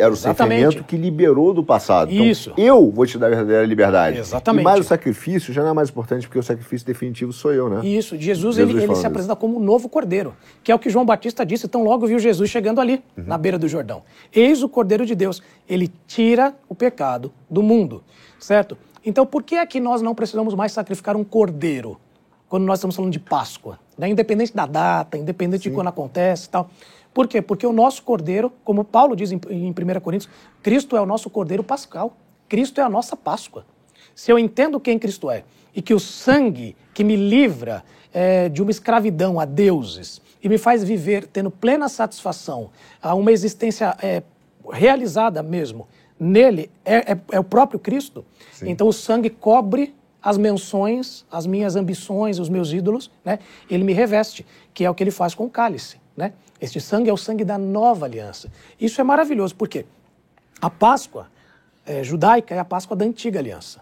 [0.00, 0.60] era o Exatamente.
[0.60, 2.10] fermento que liberou do passado.
[2.12, 2.52] Então, Isso.
[2.56, 4.18] eu vou te dar a verdadeira liberdade.
[4.18, 4.62] Exatamente.
[4.62, 7.68] E mais o sacrifício já não é mais importante, porque o sacrifício definitivo sou eu,
[7.68, 7.86] né?
[7.86, 10.88] Isso, Jesus, Jesus ele, ele se apresenta como o novo cordeiro, que é o que
[10.90, 13.24] João Batista disse, tão logo viu Jesus chegando ali, Uhum.
[13.26, 14.02] na beira do Jordão.
[14.32, 18.02] Eis o cordeiro de Deus, ele tira o pecado do mundo,
[18.38, 18.76] certo?
[19.04, 21.98] Então, por que é que nós não precisamos mais sacrificar um cordeiro
[22.48, 23.78] quando nós estamos falando de Páscoa?
[23.96, 24.08] Né?
[24.08, 26.70] Independente da data, independente de quando acontece e tal.
[27.12, 27.42] Por quê?
[27.42, 31.28] Porque o nosso cordeiro, como Paulo diz em, em 1 Coríntios, Cristo é o nosso
[31.28, 32.16] cordeiro pascal.
[32.48, 33.64] Cristo é a nossa Páscoa.
[34.14, 35.44] Se eu entendo quem Cristo é
[35.74, 40.58] e que o sangue que me livra eh, de uma escravidão a deuses e me
[40.58, 42.70] faz viver tendo plena satisfação
[43.02, 44.22] a uma existência eh,
[44.72, 45.86] realizada mesmo
[46.18, 48.24] nele é, é- é o próprio Cristo,
[48.68, 53.38] então o sangue cobre as menções, as minhas ambições, os meus ídolos, né?
[53.70, 54.44] Ele me reveste,
[54.74, 56.32] que é o que ele faz com o cálice, né?
[56.60, 58.50] Este sangue é o sangue da nova aliança.
[58.80, 59.86] Isso é maravilhoso, porque
[60.60, 61.28] a Páscoa
[61.86, 63.80] eh, judaica é a Páscoa da antiga aliança,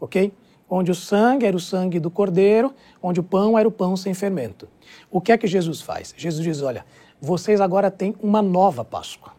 [0.00, 0.32] ok?
[0.68, 4.14] Onde o sangue era o sangue do cordeiro, onde o pão era o pão sem
[4.14, 4.68] fermento.
[5.10, 6.14] O que é que Jesus faz?
[6.16, 6.86] Jesus diz: olha,
[7.20, 9.32] vocês agora têm uma nova Páscoa.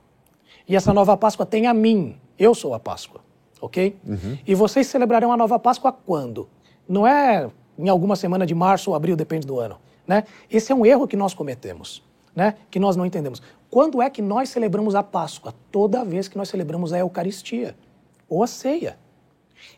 [0.67, 2.17] E essa nova Páscoa tem a mim.
[2.37, 3.21] Eu sou a Páscoa,
[3.59, 3.97] ok?
[4.45, 6.47] E vocês celebrarão a nova Páscoa quando?
[6.87, 9.77] Não é em alguma semana de março ou abril, depende do ano.
[10.11, 10.25] Né?
[10.51, 12.03] Esse é um erro que nós cometemos,
[12.35, 12.55] né?
[12.69, 13.41] que nós não entendemos.
[13.69, 15.55] Quando é que nós celebramos a Páscoa?
[15.71, 17.77] Toda vez que nós celebramos a Eucaristia
[18.27, 18.97] ou a ceia.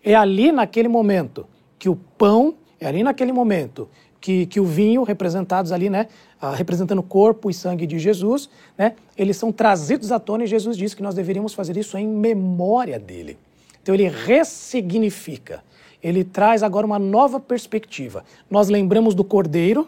[0.03, 1.45] É ali naquele momento
[1.77, 3.87] que o pão, é ali naquele momento
[4.19, 6.07] que, que o vinho, representados ali, né,
[6.41, 10.47] ah, representando o corpo e sangue de Jesus, né, eles são trazidos à tona e
[10.47, 13.37] Jesus disse que nós deveríamos fazer isso em memória dele.
[13.83, 15.63] Então ele ressignifica,
[16.01, 18.25] ele traz agora uma nova perspectiva.
[18.49, 19.87] Nós lembramos do cordeiro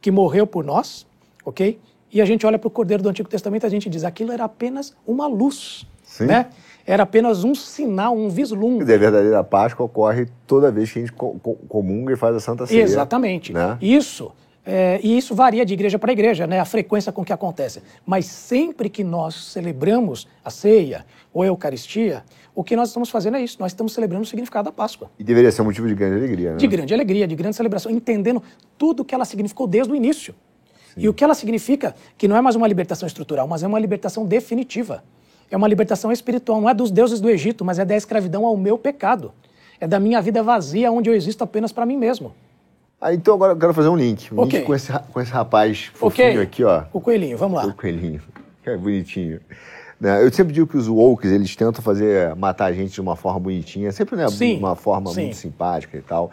[0.00, 1.06] que morreu por nós,
[1.44, 1.78] ok?
[2.12, 4.32] E a gente olha para o cordeiro do Antigo Testamento e a gente diz, aquilo
[4.32, 6.26] era apenas uma luz, Sim.
[6.26, 6.46] né?
[6.86, 8.80] Era apenas um sinal, um vislumbre.
[8.80, 12.34] dizer, a verdadeira Páscoa ocorre toda vez que a gente co- co- comunga e faz
[12.34, 12.82] a Santa Ceia.
[12.82, 13.52] Exatamente.
[13.52, 13.78] Né?
[13.80, 14.32] Isso.
[14.72, 16.60] É, e isso varia de igreja para igreja, né?
[16.60, 17.82] A frequência com que acontece.
[18.06, 21.04] Mas sempre que nós celebramos a ceia
[21.34, 22.22] ou a Eucaristia,
[22.54, 23.56] o que nós estamos fazendo é isso.
[23.58, 25.10] Nós estamos celebrando o significado da Páscoa.
[25.18, 26.56] E deveria ser um motivo de grande alegria, né?
[26.56, 28.40] De grande alegria, de grande celebração, entendendo
[28.78, 30.32] tudo o que ela significou desde o início.
[30.96, 33.78] E o que ela significa, que não é mais uma libertação estrutural, mas é uma
[33.78, 35.02] libertação definitiva.
[35.50, 38.56] É uma libertação espiritual, não é dos deuses do Egito, mas é da escravidão ao
[38.56, 39.32] meu pecado.
[39.80, 42.32] É da minha vida vazia, onde eu existo apenas para mim mesmo.
[43.12, 44.32] Então agora eu quero fazer um link.
[44.34, 44.58] Um Ok.
[44.58, 46.42] link com esse, com esse rapaz fofinho Ok?
[46.42, 46.82] aqui, ó.
[46.92, 47.66] O coelhinho, vamos lá.
[47.66, 48.20] O coelhinho.
[48.62, 49.40] Que é bonitinho.
[49.98, 53.16] Né, Eu sempre digo que os woke, eles tentam fazer, matar a gente de uma
[53.16, 55.22] forma bonitinha, sempre né, Sim, uma forma sim.
[55.22, 56.30] muito simpática e tal.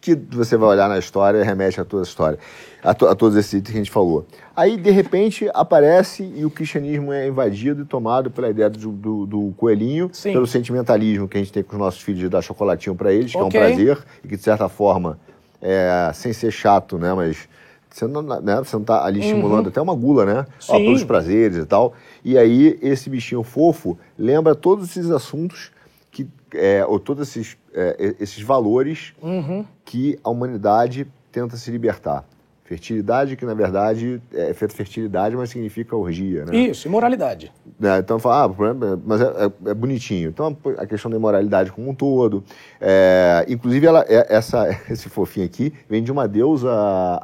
[0.00, 2.38] Que você vai olhar na história remete a toda a história,
[2.84, 4.26] a, to- a todos esses itens que a gente falou.
[4.54, 9.26] Aí, de repente, aparece e o cristianismo é invadido e tomado pela ideia do, do-
[9.26, 10.32] do coelhinho, Sim.
[10.32, 13.32] pelo sentimentalismo que a gente tem com os nossos filhos de dar chocolatinho para eles,
[13.32, 13.58] que Ok.
[13.60, 15.18] é um prazer e que, de certa forma,
[15.62, 17.48] é, sem ser chato, né, mas
[17.90, 20.46] você não, né, você não tá ali estimulando até uma gula, né?
[20.68, 20.78] Ó, Uhum.
[20.78, 20.84] Sim.
[20.84, 21.94] pelos prazeres e tal.
[22.24, 25.72] E aí, esse bichinho fofo lembra todos esses assuntos,
[26.12, 29.64] que, é, ou todos esses, é, esses valores Uhum.
[29.84, 32.24] que a humanidade tenta se libertar.
[32.68, 36.54] Fertilidade, que na verdade é feita fertilidade, mas significa orgia, né?
[36.54, 37.50] Isso, imoralidade.
[37.80, 40.28] Né, Então fala, ah, problema é- mas é, é- é bonitinho.
[40.28, 42.44] Então a questão da imoralidade como um todo.
[42.78, 46.70] É, inclusive, ela, é- essa, esse fofinho aqui vem de uma deusa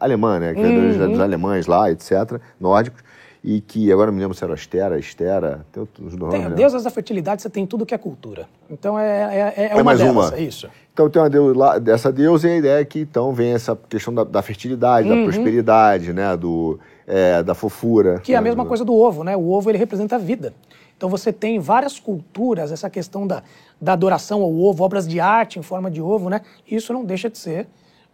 [0.00, 0.54] alemã, né?
[0.54, 3.02] Que é a deusa dos alemães lá, etc., nórdicos.
[3.46, 6.34] E que agora não me lembro se era Astera, Estera, tem outros nomes.
[6.34, 6.56] Tem, né?
[6.56, 8.48] deusas da fertilidade, você tem tudo que é cultura.
[8.70, 10.38] Então é, é, é, É uma mais delas, uma.
[10.38, 10.66] é isso.
[10.94, 13.76] Então tem uma deusa lá, dessa deusa e a ideia é que então vem essa
[13.86, 16.34] questão da, da fertilidade, da prosperidade, né?
[16.38, 18.14] Do, é, da fofura.
[18.14, 18.18] Uhum.
[18.20, 18.48] Que é a né?
[18.48, 19.36] mesma coisa do ovo, né?
[19.36, 20.54] O ovo ele representa a vida.
[20.96, 23.42] Então você tem em várias culturas essa questão da,
[23.78, 26.40] da adoração ao ovo, obras de arte em forma de ovo, né?
[26.66, 27.66] Isso não deixa de ser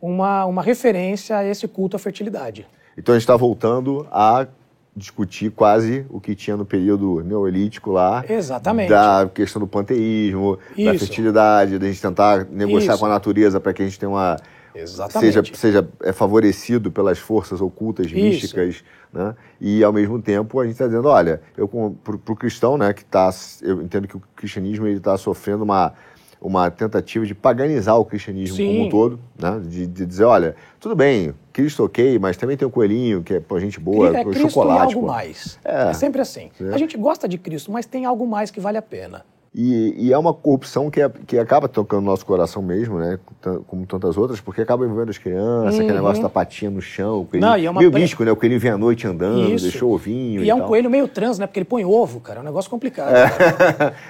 [0.03, 2.67] uma, uma referência a esse culto à fertilidade.
[2.99, 4.45] Então a gente está voltando a
[4.95, 8.25] discutir quase o que tinha no período neolítico lá.
[8.29, 8.89] Exatamente.
[8.89, 11.07] Da questão do panteísmo, da Isso.
[11.07, 13.01] fertilidade, da gente tentar negociar Isso.
[13.01, 14.37] com a natureza para que a gente tenha uma.
[14.75, 15.33] Exatamente.
[15.33, 18.15] Seja, seja é, favorecido pelas forças ocultas, Isso.
[18.15, 19.35] místicas, né?
[19.61, 23.05] E ao mesmo tempo a gente está dizendo, olha, eu para o cristão, né, que
[23.05, 23.31] tá,
[23.63, 25.93] eu entendo que o cristianismo está sofrendo uma
[26.41, 28.69] uma tentativa de paganizar o cristianismo Sim.
[28.69, 29.61] como um todo, né?
[29.63, 33.41] De, de dizer, olha, tudo bem, Cristo ok, mas também tem o coelhinho, que é
[33.41, 34.95] pô, gente boa, é Cristo chocolate.
[34.95, 35.07] algo pô.
[35.07, 35.59] mais.
[35.65, 35.91] É.
[35.91, 35.93] É.
[35.93, 36.51] sempre assim.
[36.61, 36.75] É.
[36.75, 39.25] A gente gosta de Cristo, mas tem algo mais que vale a pena.
[39.53, 43.19] E, e é uma corrupção que, é- que acaba tocando no nosso coração mesmo, né?
[43.67, 47.29] Como tantas outras, porque acaba envolvendo as crianças, aquele negócio da patinha no chão, o
[47.35, 47.41] Uhum.
[47.41, 48.31] Não, e é uma meio pre- né?
[48.31, 49.65] O coelhinho vem à noite andando, Isso.
[49.65, 50.69] deixou o ovinho E, e, é um tal.
[50.69, 51.49] coelho meio trans, né?
[51.49, 52.39] Porque ele põe ovo, cara.
[52.39, 53.13] É um negócio complicado.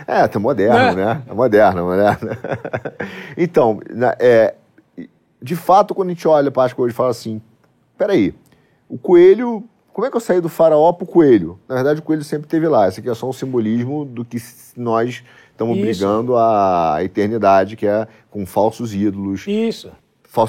[0.07, 0.95] é, tá moderno, É.
[0.95, 1.23] né?
[1.31, 2.31] É moderno, moderno.
[3.35, 3.81] então,
[4.19, 4.55] é,
[5.41, 7.41] de fato, quando a gente olha para as coisas e fala assim,
[7.97, 8.35] peraí,
[8.91, 11.59] o coelho, como é que eu saí do faraó pro coelho?
[11.69, 12.89] Na verdade, o coelho sempre esteve lá.
[12.89, 14.39] Esse aqui é só um simbolismo do que
[14.77, 15.87] nós estamos Isso.
[15.87, 19.91] brigando a eternidade, que é com falsos ídolos, Isso.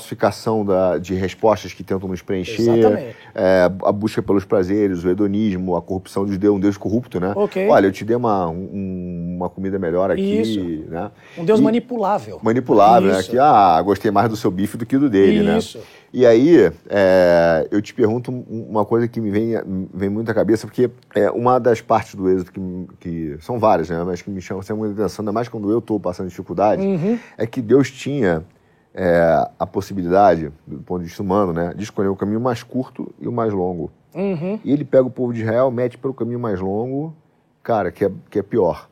[0.01, 3.15] Falsificação da- de respostas que tentam nos preencher, Exatamente.
[3.33, 7.33] é, a busca pelos prazeres, o hedonismo, a corrupção de Deus, um Deus corrupto, né?
[7.35, 7.67] Ok.
[7.67, 10.59] Olha, eu te dei uma, um- uma comida melhor aqui, Isso.
[10.87, 11.09] né?
[11.35, 12.39] Um Deus E- manipulável.
[12.43, 13.19] Manipulável, né?
[13.21, 13.31] Isso.
[13.31, 15.57] Que, ah, gostei mais do seu bife do que do dele, né?
[15.57, 15.79] Isso.
[16.13, 19.53] E aí, é, eu te pergunto um- uma coisa que me vem,
[19.91, 22.59] vem muito à cabeça, porque é uma das partes do êxito que,
[22.99, 24.03] que são várias, né?
[24.05, 27.17] Mas que me chamam sempre muita atenção, ainda mais quando eu estou passando dificuldade, Uhum.
[27.35, 28.43] é que Deus tinha
[28.93, 33.13] é, a possibilidade, do ponto de vista humano, né, de escolher o caminho mais curto
[33.19, 33.91] e o mais longo.
[34.13, 34.59] Uhum.
[34.63, 37.15] E ele pega o povo de Israel, mete pelo caminho mais longo,
[37.63, 38.89] cara, que é, que é pior.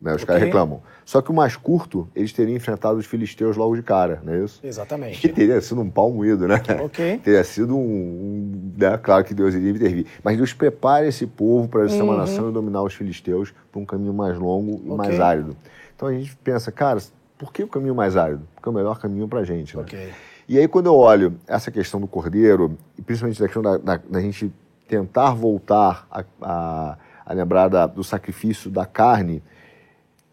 [0.00, 0.46] Né, os caras Ok.
[0.46, 0.80] reclamam.
[1.04, 4.42] Só que o mais curto, eles teriam enfrentado os filisteus logo de cara, não é
[4.42, 4.60] isso?
[4.60, 5.28] Que Exatamente.
[5.28, 6.60] teria sido um pau moído, né?
[6.82, 7.18] Ok.
[7.22, 7.80] Teria sido um.
[7.80, 8.98] um né?
[8.98, 10.06] Claro que Deus iria intervir.
[10.24, 13.84] Mas Deus prepara esse povo para ser uma nação e dominar os filisteus para um
[13.84, 14.94] caminho mais longo e Uhum.
[14.94, 14.96] Ok.
[14.96, 15.56] mais árido.
[15.94, 16.98] Então a gente pensa, cara,
[17.42, 18.46] por que o caminho mais árido?
[18.54, 19.76] Porque é o melhor caminho para a gente.
[19.76, 19.82] Né?
[19.82, 20.12] Ok.
[20.48, 24.00] E aí, quando eu olho essa questão do cordeiro, e principalmente da questão da, da-
[24.08, 24.52] da gente
[24.86, 29.42] tentar voltar a, a- a lembrar da- do sacrifício da carne,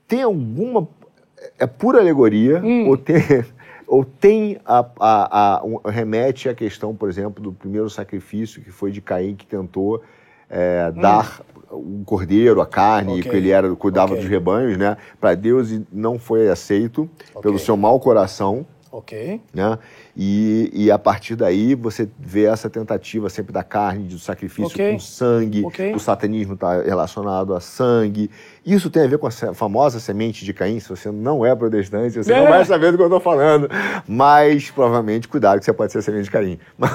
[0.08, 0.88] tem alguma.
[1.58, 2.62] É pura alegoria?
[2.88, 3.16] Ou tem,
[3.88, 8.70] ou tem a, a- a- um- remete à questão, por exemplo, do primeiro sacrifício que
[8.72, 10.04] foi de Caim que tentou
[10.50, 13.32] é, dar um cordeiro, a carne, Ok.
[13.32, 14.22] que ele era cuidava Ok.
[14.24, 14.98] dos rebanhos, né?
[15.20, 17.42] Para Deus e não foi aceito Ok.
[17.42, 19.40] pelo seu mau coração Ok.
[19.54, 19.78] né?
[20.18, 24.94] E, e a partir daí você vê essa tentativa sempre da carne, do sacrifício Ok.
[24.94, 25.94] com sangue, Ok.
[25.94, 28.32] o satanismo está relacionado a sangue.
[28.66, 30.80] Isso tem a ver com a famosa semente de Caim.
[30.80, 32.50] Se você não é protestante, você não É.
[32.50, 33.70] vai saber do que eu estou falando.
[34.08, 36.58] Mas provavelmente, cuidado que você pode ser semente de Caim.
[36.80, 36.92] Mas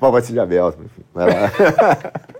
[0.00, 0.74] pode ser de Abel.
[0.84, 1.02] enfim.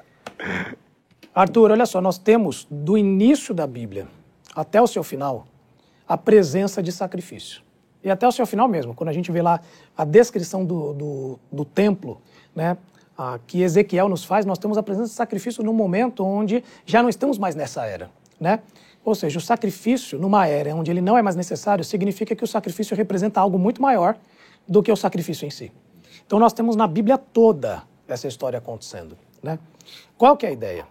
[1.34, 4.06] Arthur, olha só, nós temos do início da Bíblia
[4.54, 5.46] até o seu final
[6.06, 7.62] a presença de sacrifício.
[8.04, 9.60] E até o seu final mesmo, quando a gente vê lá
[9.96, 12.20] a descrição do, do, do templo,
[12.54, 12.76] né,
[13.46, 17.08] que Ezequiel nos faz, nós temos a presença de sacrifício num momento onde já não
[17.08, 18.10] estamos mais nessa era.
[18.38, 18.60] Né?
[19.02, 22.46] Ou seja, o sacrifício numa era onde ele não é mais necessário significa que o
[22.46, 24.16] sacrifício representa algo muito maior
[24.68, 25.72] do que o sacrifício em si.
[26.26, 29.16] Então nós temos na Bíblia toda essa história acontecendo.
[29.42, 29.58] Né?
[30.18, 30.86] Qual que é a ideia?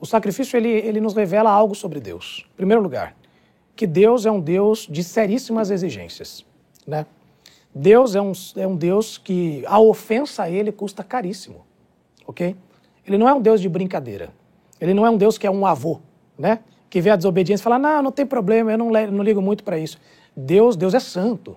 [0.00, 2.44] O sacrifício ele, ele nos revela algo sobre Deus.
[2.54, 3.14] Em primeiro lugar,
[3.76, 6.44] que Deus é um Deus de seríssimas exigências.
[6.86, 7.06] Né?
[7.74, 11.64] Deus é um, é um Deus que a ofensa a ele custa caríssimo.
[12.26, 12.56] Ok?
[13.06, 14.30] Ele não é um Deus de brincadeira.
[14.80, 16.00] Ele não é um Deus que é um avô,
[16.38, 16.60] né?
[16.88, 19.64] Que vê a desobediência e fala: não, não tem problema, eu não, não ligo muito
[19.64, 19.98] para isso.
[20.36, 21.56] Deus, Deus é santo.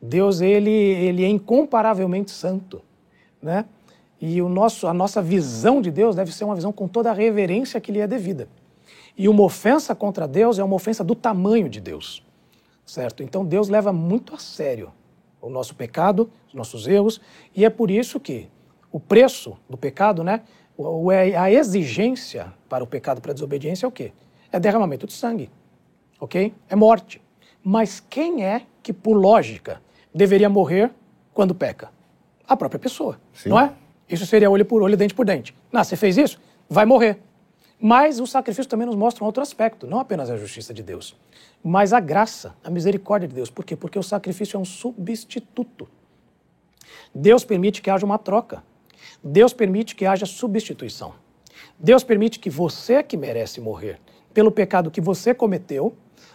[0.00, 2.80] Deus ele, ele é incomparavelmente santo,
[3.42, 3.64] né?
[4.20, 7.12] E o nosso, a nossa visão de Deus deve ser uma visão com toda a
[7.12, 8.48] reverência que lhe é devida.
[9.18, 12.24] E uma ofensa contra Deus é uma ofensa do tamanho de Deus,
[12.86, 13.20] certo?
[13.20, 14.92] Então Deus leva muito a sério
[15.40, 17.20] o nosso pecado, os nossos erros,
[17.54, 18.48] e é por isso que
[18.92, 20.42] o preço do pecado, né?
[21.12, 24.12] é A exigência para o pecado, para a desobediência é o quê?
[24.52, 25.50] É derramamento de sangue,
[26.20, 26.54] ok?
[26.68, 27.20] É morte.
[27.62, 29.82] Mas quem é que, por lógica,
[30.14, 30.92] deveria morrer
[31.34, 31.90] quando peca?
[32.46, 33.50] A própria pessoa, Sim.
[33.50, 33.72] não é?
[34.08, 35.54] Isso seria olho por olho, dente por dente.
[35.70, 36.40] Não, você fez isso?
[36.68, 37.20] Vai morrer.
[37.80, 41.14] Mas o sacrifício também nos mostra um outro aspecto, não apenas a justiça de Deus,
[41.62, 43.50] mas a graça, a misericórdia de Deus.
[43.50, 43.76] Por quê?
[43.76, 45.88] Porque o sacrifício é um substituto.
[47.14, 48.64] Deus permite que haja uma troca.
[49.22, 51.14] Deus permite que haja substituição.
[51.78, 54.00] Deus permite que você que merece morrer
[54.34, 55.94] pelo pecado que você cometeu,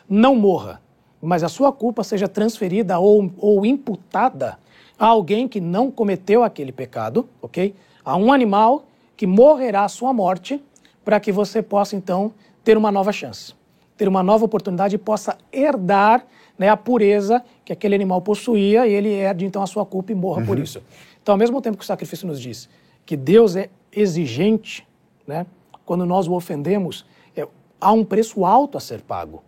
[0.09, 0.81] não morra,
[1.21, 4.57] mas a sua culpa seja transferida ou, ou imputada
[4.97, 7.75] a alguém que não cometeu aquele pecado, ok?
[8.03, 10.61] A um animal que morrerá a sua morte
[11.03, 13.53] para que você possa então ter uma nova chance,
[13.97, 16.25] ter uma nova oportunidade e possa herdar
[16.57, 20.15] né, a pureza que aquele animal possuía e ele herde então a sua culpa e
[20.15, 20.81] morra por isso.
[21.21, 22.69] Então, ao mesmo tempo que o sacrifício nos diz
[23.05, 24.87] que Deus é exigente,
[25.27, 25.45] né,
[25.85, 27.47] quando nós o ofendemos, é,
[27.79, 29.43] há um preço alto a ser pago.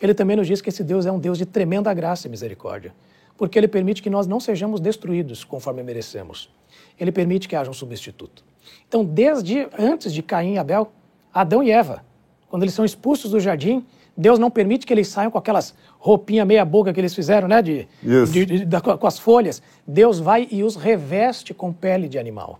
[0.00, 2.94] ele também nos diz que esse Deus é um Deus de tremenda graça e misericórdia,
[3.36, 6.50] porque ele permite que nós não sejamos destruídos conforme merecemos.
[6.98, 8.44] Ele permite que haja um substituto.
[8.88, 10.92] Então, desde antes de Caim e Abel,
[11.32, 12.04] Adão e Eva,
[12.48, 13.84] quando eles são expulsos do jardim,
[14.16, 17.62] Deus não permite que eles saiam com aquelas roupinhas meia boca que eles fizeram, né,
[17.62, 19.62] de, de, de, de, com as folhas.
[19.86, 22.58] Deus vai e os reveste com pele de animal.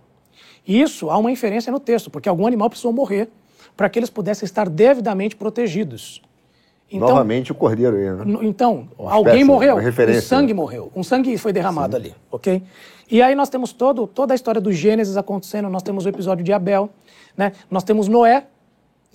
[0.67, 3.29] Isso há uma inferência no texto, porque algum animal precisou morrer
[3.75, 6.21] para que eles pudessem estar devidamente protegidos.
[6.91, 8.39] Então, Novamente o cordeiro aí, né?
[8.41, 12.03] Então, uma alguém espécie, morreu, um sangue morreu, um sangue foi derramado Sim.
[12.03, 12.61] ali, ok?
[13.09, 16.43] E aí nós temos todo, toda a história do Gênesis acontecendo, nós temos o episódio
[16.43, 16.89] de Abel,
[17.35, 17.53] né?
[17.69, 18.45] nós temos Noé,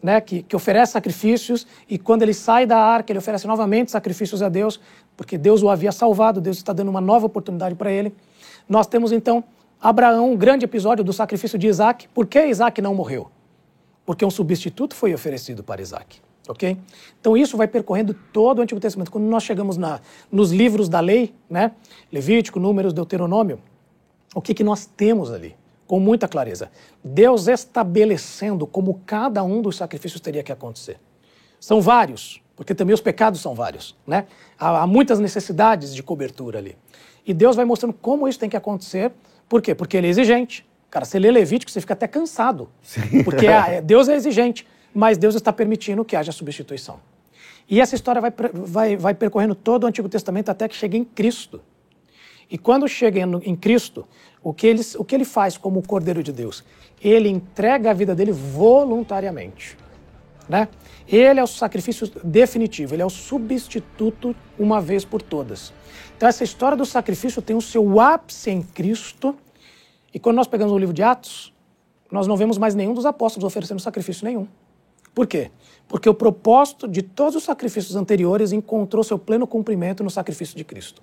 [0.03, 4.43] né, que, que oferece sacrifícios, e quando ele sai da arca, ele oferece novamente sacrifícios
[4.43, 4.81] a Deus,
[5.17, 8.15] porque Deus o havia salvado, Deus está dando uma nova oportunidade para ele.
[8.69, 9.43] Nós temos então
[9.81, 12.09] Abraão, um grande episódio do sacrifício de Isaac.
[12.09, 13.31] Por que Isaac não morreu?
[14.05, 16.21] Porque um substituto foi oferecido para Isaac.
[16.49, 16.77] Ok?
[17.21, 19.11] Então isso vai percorrendo todo o Antigo Testamento.
[19.11, 21.73] Quando nós chegamos na, nos livros da lei, né?
[22.11, 23.59] Levítico, Números, Deuteronômio,
[24.35, 25.57] o que, que nós temos ali?
[25.87, 26.71] Com muita clareza.
[27.03, 30.99] Deus estabelecendo como cada um dos sacrifícios teria que acontecer.
[31.61, 34.27] São vários, porque também os pecados são vários, né?
[34.59, 36.77] Há, há muitas necessidades de cobertura ali.
[37.25, 39.13] E Deus vai mostrando como isso tem que acontecer
[39.49, 39.75] por quê?
[39.75, 40.67] Porque ele é exigente.
[40.91, 42.69] Cara, você lê Levítico, você fica até cansado.
[42.83, 43.23] Sim.
[43.23, 47.01] Porque é, Deus é exigente, mas Deus está permitindo que haja substituição.
[47.69, 51.05] E essa história vai, vai, vai percorrendo todo o Antigo Testamento até que chega em
[51.05, 51.61] Cristo.
[52.49, 54.07] E quando chega em Cristo,
[54.47, 56.63] o que, ele, o que ele faz como Cordeiro de Deus?
[57.03, 59.77] Ele entrega a vida dele voluntariamente.
[60.49, 60.69] Né?
[61.09, 65.73] Ele é o sacrifício definitivo, ele é o substituto uma vez por todas.
[66.17, 69.35] Então, essa história do sacrifício tem o seu ápice em Cristo.
[70.15, 71.53] E quando nós pegamos o livro de Atos,
[72.09, 74.47] nós não vemos mais nenhum dos apóstolos oferecendo sacrifício nenhum.
[75.13, 75.51] Por quê?
[75.89, 80.63] Porque o propósito de todos os sacrifícios anteriores encontrou seu pleno cumprimento no sacrifício de
[80.63, 81.03] Cristo.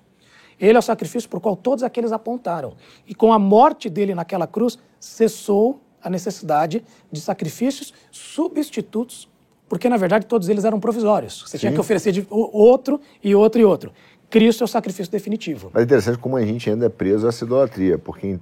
[0.60, 2.74] Ele é o sacrifício por qual todos aqueles apontaram.
[3.06, 9.28] E com a morte dele naquela cruz, cessou a necessidade de sacrifícios substitutos,
[9.68, 11.42] porque na verdade todos eles eram provisórios.
[11.46, 11.60] Você Sim.
[11.60, 13.92] tinha que oferecer de outro e outro e outro.
[14.28, 15.70] Cristo é o sacrifício definitivo.
[15.72, 18.38] Mas é interessante como a gente ainda é preso a essa idolatria, porque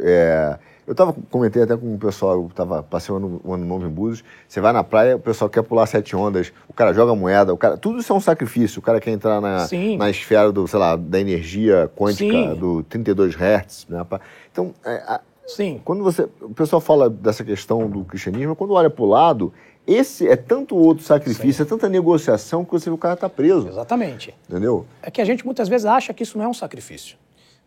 [0.00, 3.90] é, eu tava, comentei até com o pessoal, eu estava passeando um ano novo em
[3.90, 7.52] Búzios, você vai na praia, o pessoal quer pular sete ondas, o cara joga moeda,
[7.52, 9.66] o cara, tudo isso é um sacrifício, o cara quer entrar na,
[9.98, 12.54] na esfera do, sei lá, da energia quântica, Sim.
[12.54, 14.04] do 32 Hz, né?
[14.52, 15.80] Então, é, a, Sim.
[15.84, 19.52] quando você, o pessoal fala dessa questão do cristianismo, quando olha para o lado,
[19.86, 21.62] esse é tanto outro sacrifício, Sim.
[21.62, 23.68] é tanta negociação que você vê o cara tá preso.
[23.68, 24.34] Exatamente.
[24.48, 24.86] Entendeu?
[25.02, 27.16] É que a gente muitas vezes acha que isso não é um sacrifício.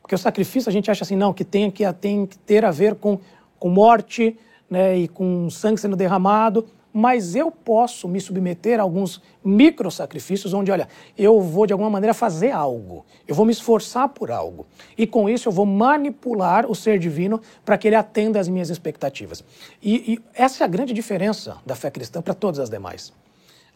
[0.07, 2.71] Porque o sacrifício a gente acha assim, não, que tem que, tem que ter a
[2.71, 3.19] ver com,
[3.59, 4.39] com morte
[4.69, 10.51] né, e com sangue sendo derramado mas eu posso me submeter a alguns micro sacrifícios
[10.51, 14.65] onde, olha, eu vou de alguma maneira fazer algo, eu vou me esforçar por algo,
[14.97, 18.71] e com isso eu vou manipular o ser divino para que ele atenda às minhas
[18.71, 19.43] expectativas.
[19.79, 23.13] E, e, essa é a grande diferença da fé cristã para todas as demais.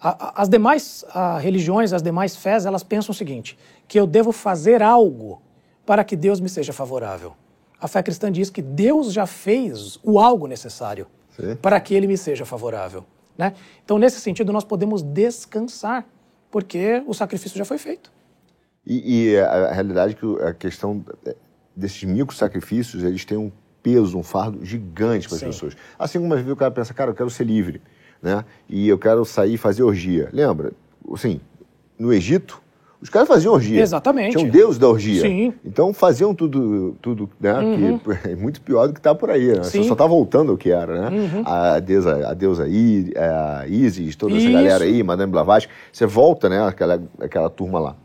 [0.01, 1.05] as demais
[1.39, 3.55] religiões, as demais fés, elas pensam o seguinte:
[3.87, 5.39] que eu devo fazer algo
[5.85, 7.33] para que Deus me seja favorável.
[7.79, 11.07] A fé cristã diz que Deus já fez o algo necessário
[11.61, 13.03] para que ele me seja favorável.
[13.37, 13.53] Né?
[13.83, 16.05] Então, nesse sentido, nós podemos descansar,
[16.51, 18.11] porque o sacrifício já foi feito.
[18.85, 21.03] E, e a, a, realidade é que a questão
[21.75, 25.75] desses micro sacrifícios, eles têm um peso, um fardo gigante para as pessoas.
[25.97, 27.81] Assim como às vezes o cara pensa, cara, eu quero ser livre,
[28.21, 28.45] né?
[28.69, 30.29] E eu quero sair e fazer orgia.
[30.31, 30.71] Lembra?
[31.11, 31.41] Assim,
[31.97, 32.61] no Egito,
[33.01, 33.81] os caras faziam orgia.
[33.81, 34.37] Exatamente.
[34.37, 35.21] Tinham deus da orgia.
[35.21, 35.53] Sim.
[35.65, 37.53] Então faziam tudo, tudo né?
[37.57, 37.97] Uhum.
[37.97, 39.47] Que é muito pior do que está por aí.
[39.47, 39.63] Né?
[39.63, 39.81] Sim.
[39.81, 41.17] Você só está voltando ao que era, né?
[41.17, 41.43] Uhum.
[41.43, 44.53] A deusa, a deusa I, a Isis, toda essa Isso.
[44.53, 45.73] galera aí, Madame Blavatsky.
[45.91, 46.63] Você volta, né?
[46.63, 47.95] Aquela, aquela turma lá.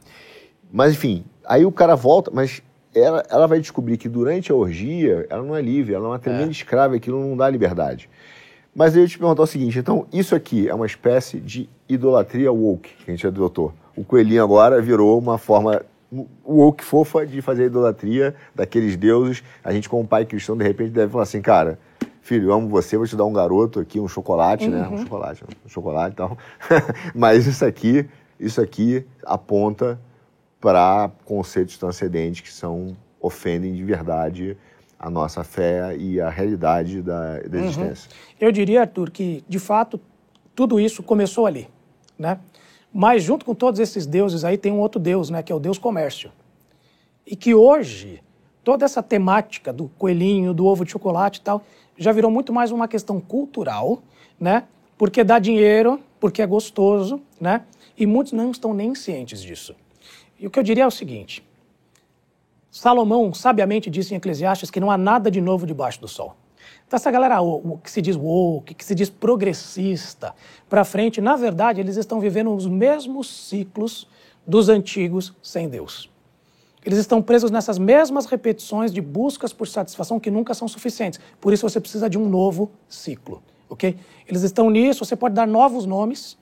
[0.72, 2.62] Mas enfim, aí o cara volta, mas
[2.94, 6.18] ela, ela vai descobrir que durante a orgia ela não é livre, ela é uma
[6.18, 6.50] tremenda é.
[6.50, 8.08] escrava aquilo não dá liberdade.
[8.76, 12.52] Mas eu ia te perguntar o seguinte, então isso aqui é uma espécie de idolatria
[12.52, 15.82] woke que a gente adotou o coelhinho agora virou uma forma
[16.44, 19.42] woke fofa de fazer idolatria daqueles deuses.
[19.64, 21.78] A gente, como pai cristão, de repente deve falar assim, cara,
[22.20, 24.70] filho, eu amo você, vou te dar um garoto aqui, um chocolate, uhum.
[24.70, 24.86] né?
[24.86, 24.98] Um uhum.
[24.98, 26.38] chocolate, um chocolate e tal.
[27.14, 28.06] Mas isso aqui,
[28.38, 29.98] isso aqui aponta
[30.60, 34.56] para conceitos transcendentes que são ofendem de verdade
[34.98, 37.64] a nossa fé e a realidade da, da uhum.
[37.64, 38.10] existência.
[38.10, 38.36] Uhum.
[38.40, 40.00] Eu diria, Arthur, que de fato
[40.54, 41.68] tudo isso começou ali,
[42.18, 42.38] né?
[42.92, 45.58] Mas junto com todos esses deuses aí tem um outro deus, né, que é o
[45.58, 46.32] deus comércio.
[47.26, 48.22] E que hoje
[48.64, 51.62] toda essa temática do coelhinho, do ovo de chocolate e tal,
[51.96, 54.02] já virou muito mais uma questão cultural,
[54.40, 54.64] né?
[54.98, 57.62] Porque dá dinheiro, porque é gostoso, né?
[57.96, 59.74] E muitos não estão nem cientes disso.
[60.38, 61.44] E o que eu diria é o seguinte:
[62.70, 66.34] Salomão sabiamente disse em Eclesiastes que não há nada de novo debaixo do sol.
[66.86, 67.38] Então, essa galera
[67.82, 70.34] que se diz woke, que se diz progressista,
[70.68, 74.08] para frente, na verdade, eles estão vivendo os mesmos ciclos
[74.46, 76.08] dos antigos sem Deus.
[76.84, 81.18] Eles estão presos nessas mesmas repetições de buscas por satisfação que nunca são suficientes.
[81.40, 83.96] Por isso você precisa de um novo ciclo, ok?
[84.28, 86.38] Eles estão nisso, você pode dar novos nomes,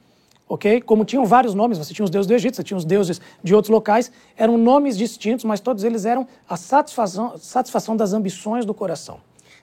[0.49, 0.81] ok?
[0.83, 3.55] Como tinham vários nomes, você tinha os deuses do Egito, você tinha os deuses de
[3.55, 8.75] outros locais, eram nomes distintos, mas todos eles eram a satisfação, satisfação das ambições do
[8.75, 9.19] coração.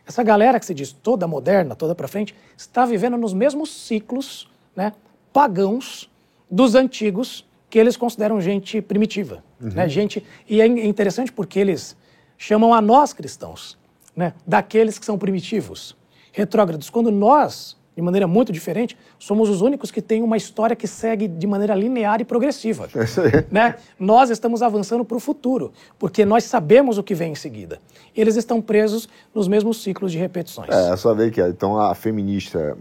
[0.07, 4.49] Essa galera que se diz toda moderna, toda para frente, está vivendo nos mesmos ciclos
[4.75, 4.93] né,
[5.31, 6.09] pagãos
[6.49, 9.43] dos antigos que eles consideram gente primitiva.
[9.61, 9.69] Uhum.
[9.69, 11.95] Né, gente, e é interessante porque eles
[12.37, 13.77] chamam a nós cristãos
[14.15, 15.95] né, daqueles que são primitivos,
[16.31, 20.87] retrógrados, quando nós de maneira muito diferente, somos os únicos que têm uma história que
[20.87, 22.87] segue de maneira linear e progressiva.
[22.95, 23.31] É isso aí.
[23.51, 23.75] Né?
[23.99, 27.79] Nós estamos avançando para o futuro, porque nós sabemos o que vem em seguida.
[28.15, 30.69] Eles estão presos nos mesmos ciclos de repetições.
[30.69, 32.77] É, é só ver que então a feminista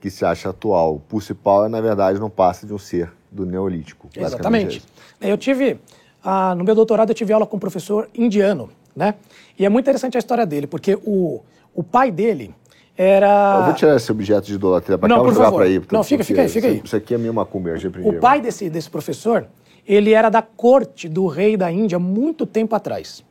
[0.00, 1.00] que se acha atual,
[1.42, 4.08] Power, na verdade, não passa de um ser do Neolítico.
[4.16, 4.82] Exatamente.
[5.20, 5.78] É eu tive,
[6.22, 9.14] ah, no meu doutorado, eu tive aula com um professor indiano, né?
[9.58, 11.40] E é muito interessante a história dele, porque o,
[11.74, 12.54] o pai dele
[12.96, 13.58] era.
[13.58, 15.82] Eu vou tirar esse objeto de idolatria para cá, vou jogar para aí.
[15.90, 16.80] Não, fica, fica aí, fica aí.
[16.84, 18.08] Isso aqui é minha macumba, eu já aprendi.
[18.08, 19.46] O pai desse, desse professor,
[19.86, 23.24] ele era da corte do rei da Índia muito tempo atrás.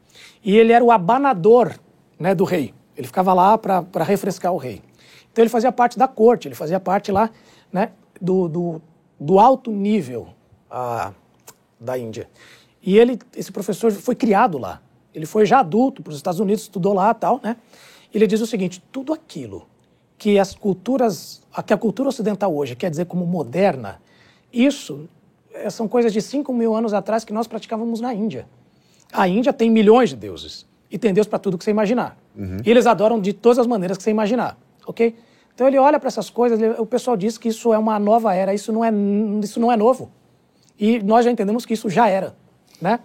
[0.44, 1.74] E ele era o abanador
[2.20, 2.74] né, do rei.
[2.96, 4.82] Ele ficava lá para refrescar o rei.
[5.32, 7.30] Então ele fazia parte da corte, ele fazia parte lá
[7.72, 7.90] né,
[8.22, 8.82] do, do,
[9.20, 10.28] do alto nível
[10.70, 11.12] a,
[11.80, 12.30] da Índia.
[12.82, 14.82] E ele, esse professor foi criado lá.
[15.14, 17.56] Ele foi já adulto para os Estados Unidos, estudou lá tal, né?
[18.14, 19.68] Ele diz o seguinte: tudo aquilo
[20.18, 24.00] que as culturas, que a cultura ocidental hoje quer dizer como moderna,
[24.52, 25.10] isso
[25.54, 28.48] eh, são coisas de 5 mil anos atrás que nós praticávamos na Índia.
[29.12, 32.18] A Índia tem milhões de deuses e tem Deus para tudo que você imaginar.
[32.36, 32.58] Uhum.
[32.64, 35.16] E eles adoram de todas as maneiras que você imaginar, ok?
[35.54, 38.34] Então ele olha para essas coisas, ele, o pessoal diz que isso é uma nova
[38.34, 38.92] era, isso não é,
[39.44, 40.12] isso não é novo.
[40.80, 42.36] E nós já entendemos que isso já era,
[42.82, 43.00] né?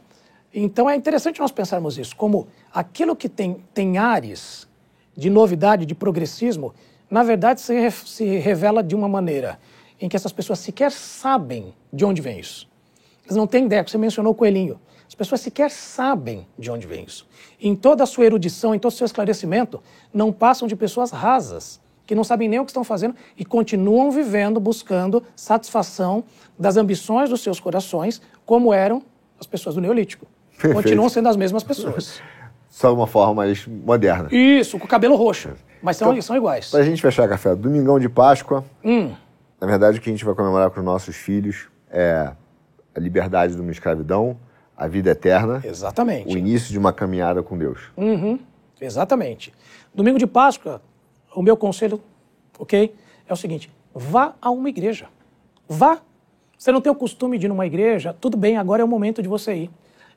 [0.54, 4.67] Então é interessante nós pensarmos isso, como aquilo que tem, tem ares
[5.18, 6.72] de novidade, de progressismo,
[7.10, 9.58] na verdade se, se revela de uma maneira
[10.00, 12.68] em que essas pessoas sequer sabem de onde vem isso.
[13.24, 14.80] Eles não têm ideia, você mencionou o coelhinho.
[15.08, 17.26] As pessoas sequer sabem de onde vem isso.
[17.60, 19.82] Em toda a sua erudição, em todo o seu esclarecimento,
[20.14, 24.12] não passam de pessoas rasas, que não sabem nem o que estão fazendo e continuam
[24.12, 26.22] vivendo, buscando satisfação
[26.56, 29.02] das ambições dos seus corações, como eram
[29.40, 30.26] as pessoas do Neolítico.
[30.52, 30.74] Perfeito.
[30.74, 32.22] Continuam sendo as mesmas pessoas.
[32.68, 34.28] só de uma forma mais moderna.
[34.30, 35.50] Isso, com o cabelo roxo.
[35.82, 36.70] Mas são, então, são iguais.
[36.70, 38.64] Pra gente fechar café, domingão de Páscoa.
[38.84, 39.12] Hum.
[39.60, 42.32] Na verdade, o que a gente vai comemorar com os nossos filhos é
[42.94, 44.36] a liberdade de uma escravidão,
[44.76, 45.60] a vida eterna.
[45.64, 46.34] Exatamente.
[46.34, 47.90] O início de uma caminhada com Deus.
[47.96, 48.38] Uhum.
[48.80, 49.52] Exatamente.
[49.94, 50.80] Domingo de Páscoa,
[51.34, 52.00] o meu conselho,
[52.58, 52.94] ok,
[53.26, 55.08] é o seguinte: vá a uma igreja.
[55.68, 56.00] Vá.
[56.56, 59.22] Você não tem o costume de ir numa igreja, tudo bem, agora é o momento
[59.22, 59.70] de você ir.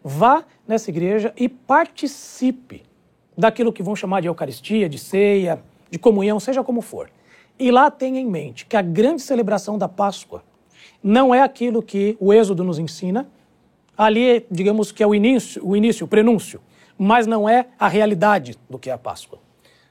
[0.03, 2.83] Vá nessa igreja e participe
[3.37, 7.09] daquilo que vão chamar de Eucaristia, de ceia, de comunhão, seja como for.
[7.59, 10.43] E lá tenha em mente que a grande celebração da Páscoa
[11.03, 13.29] não é aquilo que o Êxodo nos ensina.
[13.97, 16.61] Ali, digamos que é o início, o início, o prenúncio,
[16.97, 19.39] mas não é a realidade do que é a Páscoa.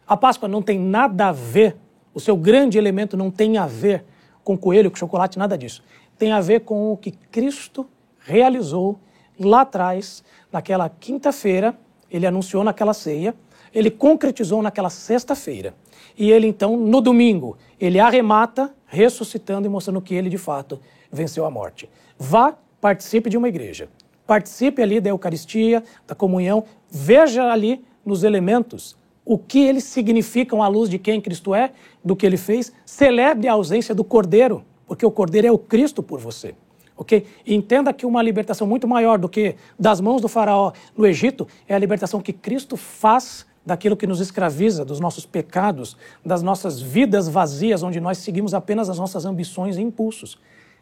[0.07, 1.77] A Páscoa não tem nada a ver,
[2.13, 4.05] o seu grande elemento não tem a ver
[4.43, 5.85] com coelho, com chocolate, nada disso.
[6.19, 7.87] Tem a ver com o que Cristo
[8.19, 8.99] realizou
[9.41, 10.22] lá atrás,
[10.53, 11.74] naquela quinta-feira,
[12.11, 13.34] ele anunciou naquela ceia,
[13.74, 15.74] ele concretizou naquela sexta-feira.
[16.18, 20.80] E ele então, no domingo, ele arremata, ressuscitando e mostrando que ele de fato
[21.11, 21.88] venceu a morte.
[22.18, 23.88] Vá, participe de uma igreja.
[24.26, 30.68] Participe ali da Eucaristia, da comunhão, veja ali nos elementos o que eles significam à
[30.68, 31.72] luz de quem Cristo é,
[32.05, 32.72] do que ele fez.
[32.84, 36.55] Celebre a ausência do Cordeiro, porque o Cordeiro é o Cristo por você
[37.01, 37.27] ok?
[37.47, 41.75] Entenda que uma libertação muito maior do que das mãos do faraó no Egito é
[41.75, 47.27] a libertação que Cristo faz daquilo que nos escraviza, dos nossos pecados, das nossas vidas
[47.27, 50.39] vazias, onde nós seguimos apenas as nossas ambições e impulsos.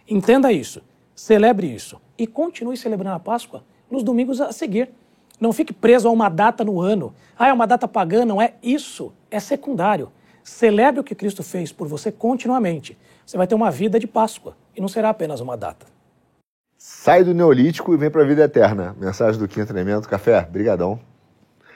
[0.08, 0.82] Entenda isso,
[1.14, 4.90] celebre isso e continue celebrando a Páscoa nos domingos a seguir.
[5.40, 7.14] Não fique preso a uma data no ano.
[7.38, 10.10] Ah, é uma data pagã, não é isso, é secundário.
[10.42, 12.98] Celebre o que Cristo fez por você continuamente.
[13.24, 15.97] Você vai ter uma vida de Páscoa e não será apenas uma data.
[16.80, 18.94] Sai do Neolítico e vem para a vida eterna.
[19.00, 20.08] Mensagem do Quinto Elemento.
[20.08, 21.00] Café, brigadão.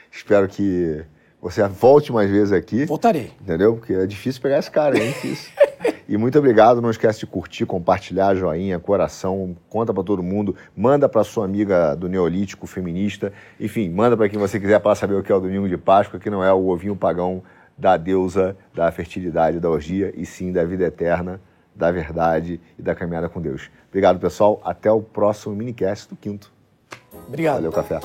[0.09, 1.05] Espero que
[1.41, 2.85] você volte mais vezes aqui.
[2.85, 3.33] Voltarei.
[3.41, 3.75] Entendeu?
[3.75, 5.51] Porque é difícil pegar esse cara, é difícil.
[6.09, 6.83] E muito obrigado.
[6.83, 11.95] Não esquece de curtir, compartilhar, joinha, coração, conta para todo mundo, manda para sua amiga
[11.95, 15.41] do Neolítico feminista, enfim, manda para quem você quiser para saber o que é o
[15.41, 17.43] domingo de Páscoa, que não é o ovinho pagão
[17.79, 21.41] da deusa da fertilidade, da orgia, e sim da vida eterna,
[21.75, 23.71] da verdade e da caminhada com Deus.
[23.89, 24.61] Obrigado, pessoal.
[24.65, 26.53] Até o próximo minicast do quinto.
[27.29, 27.57] Obrigado.
[27.57, 28.01] Valeu, café.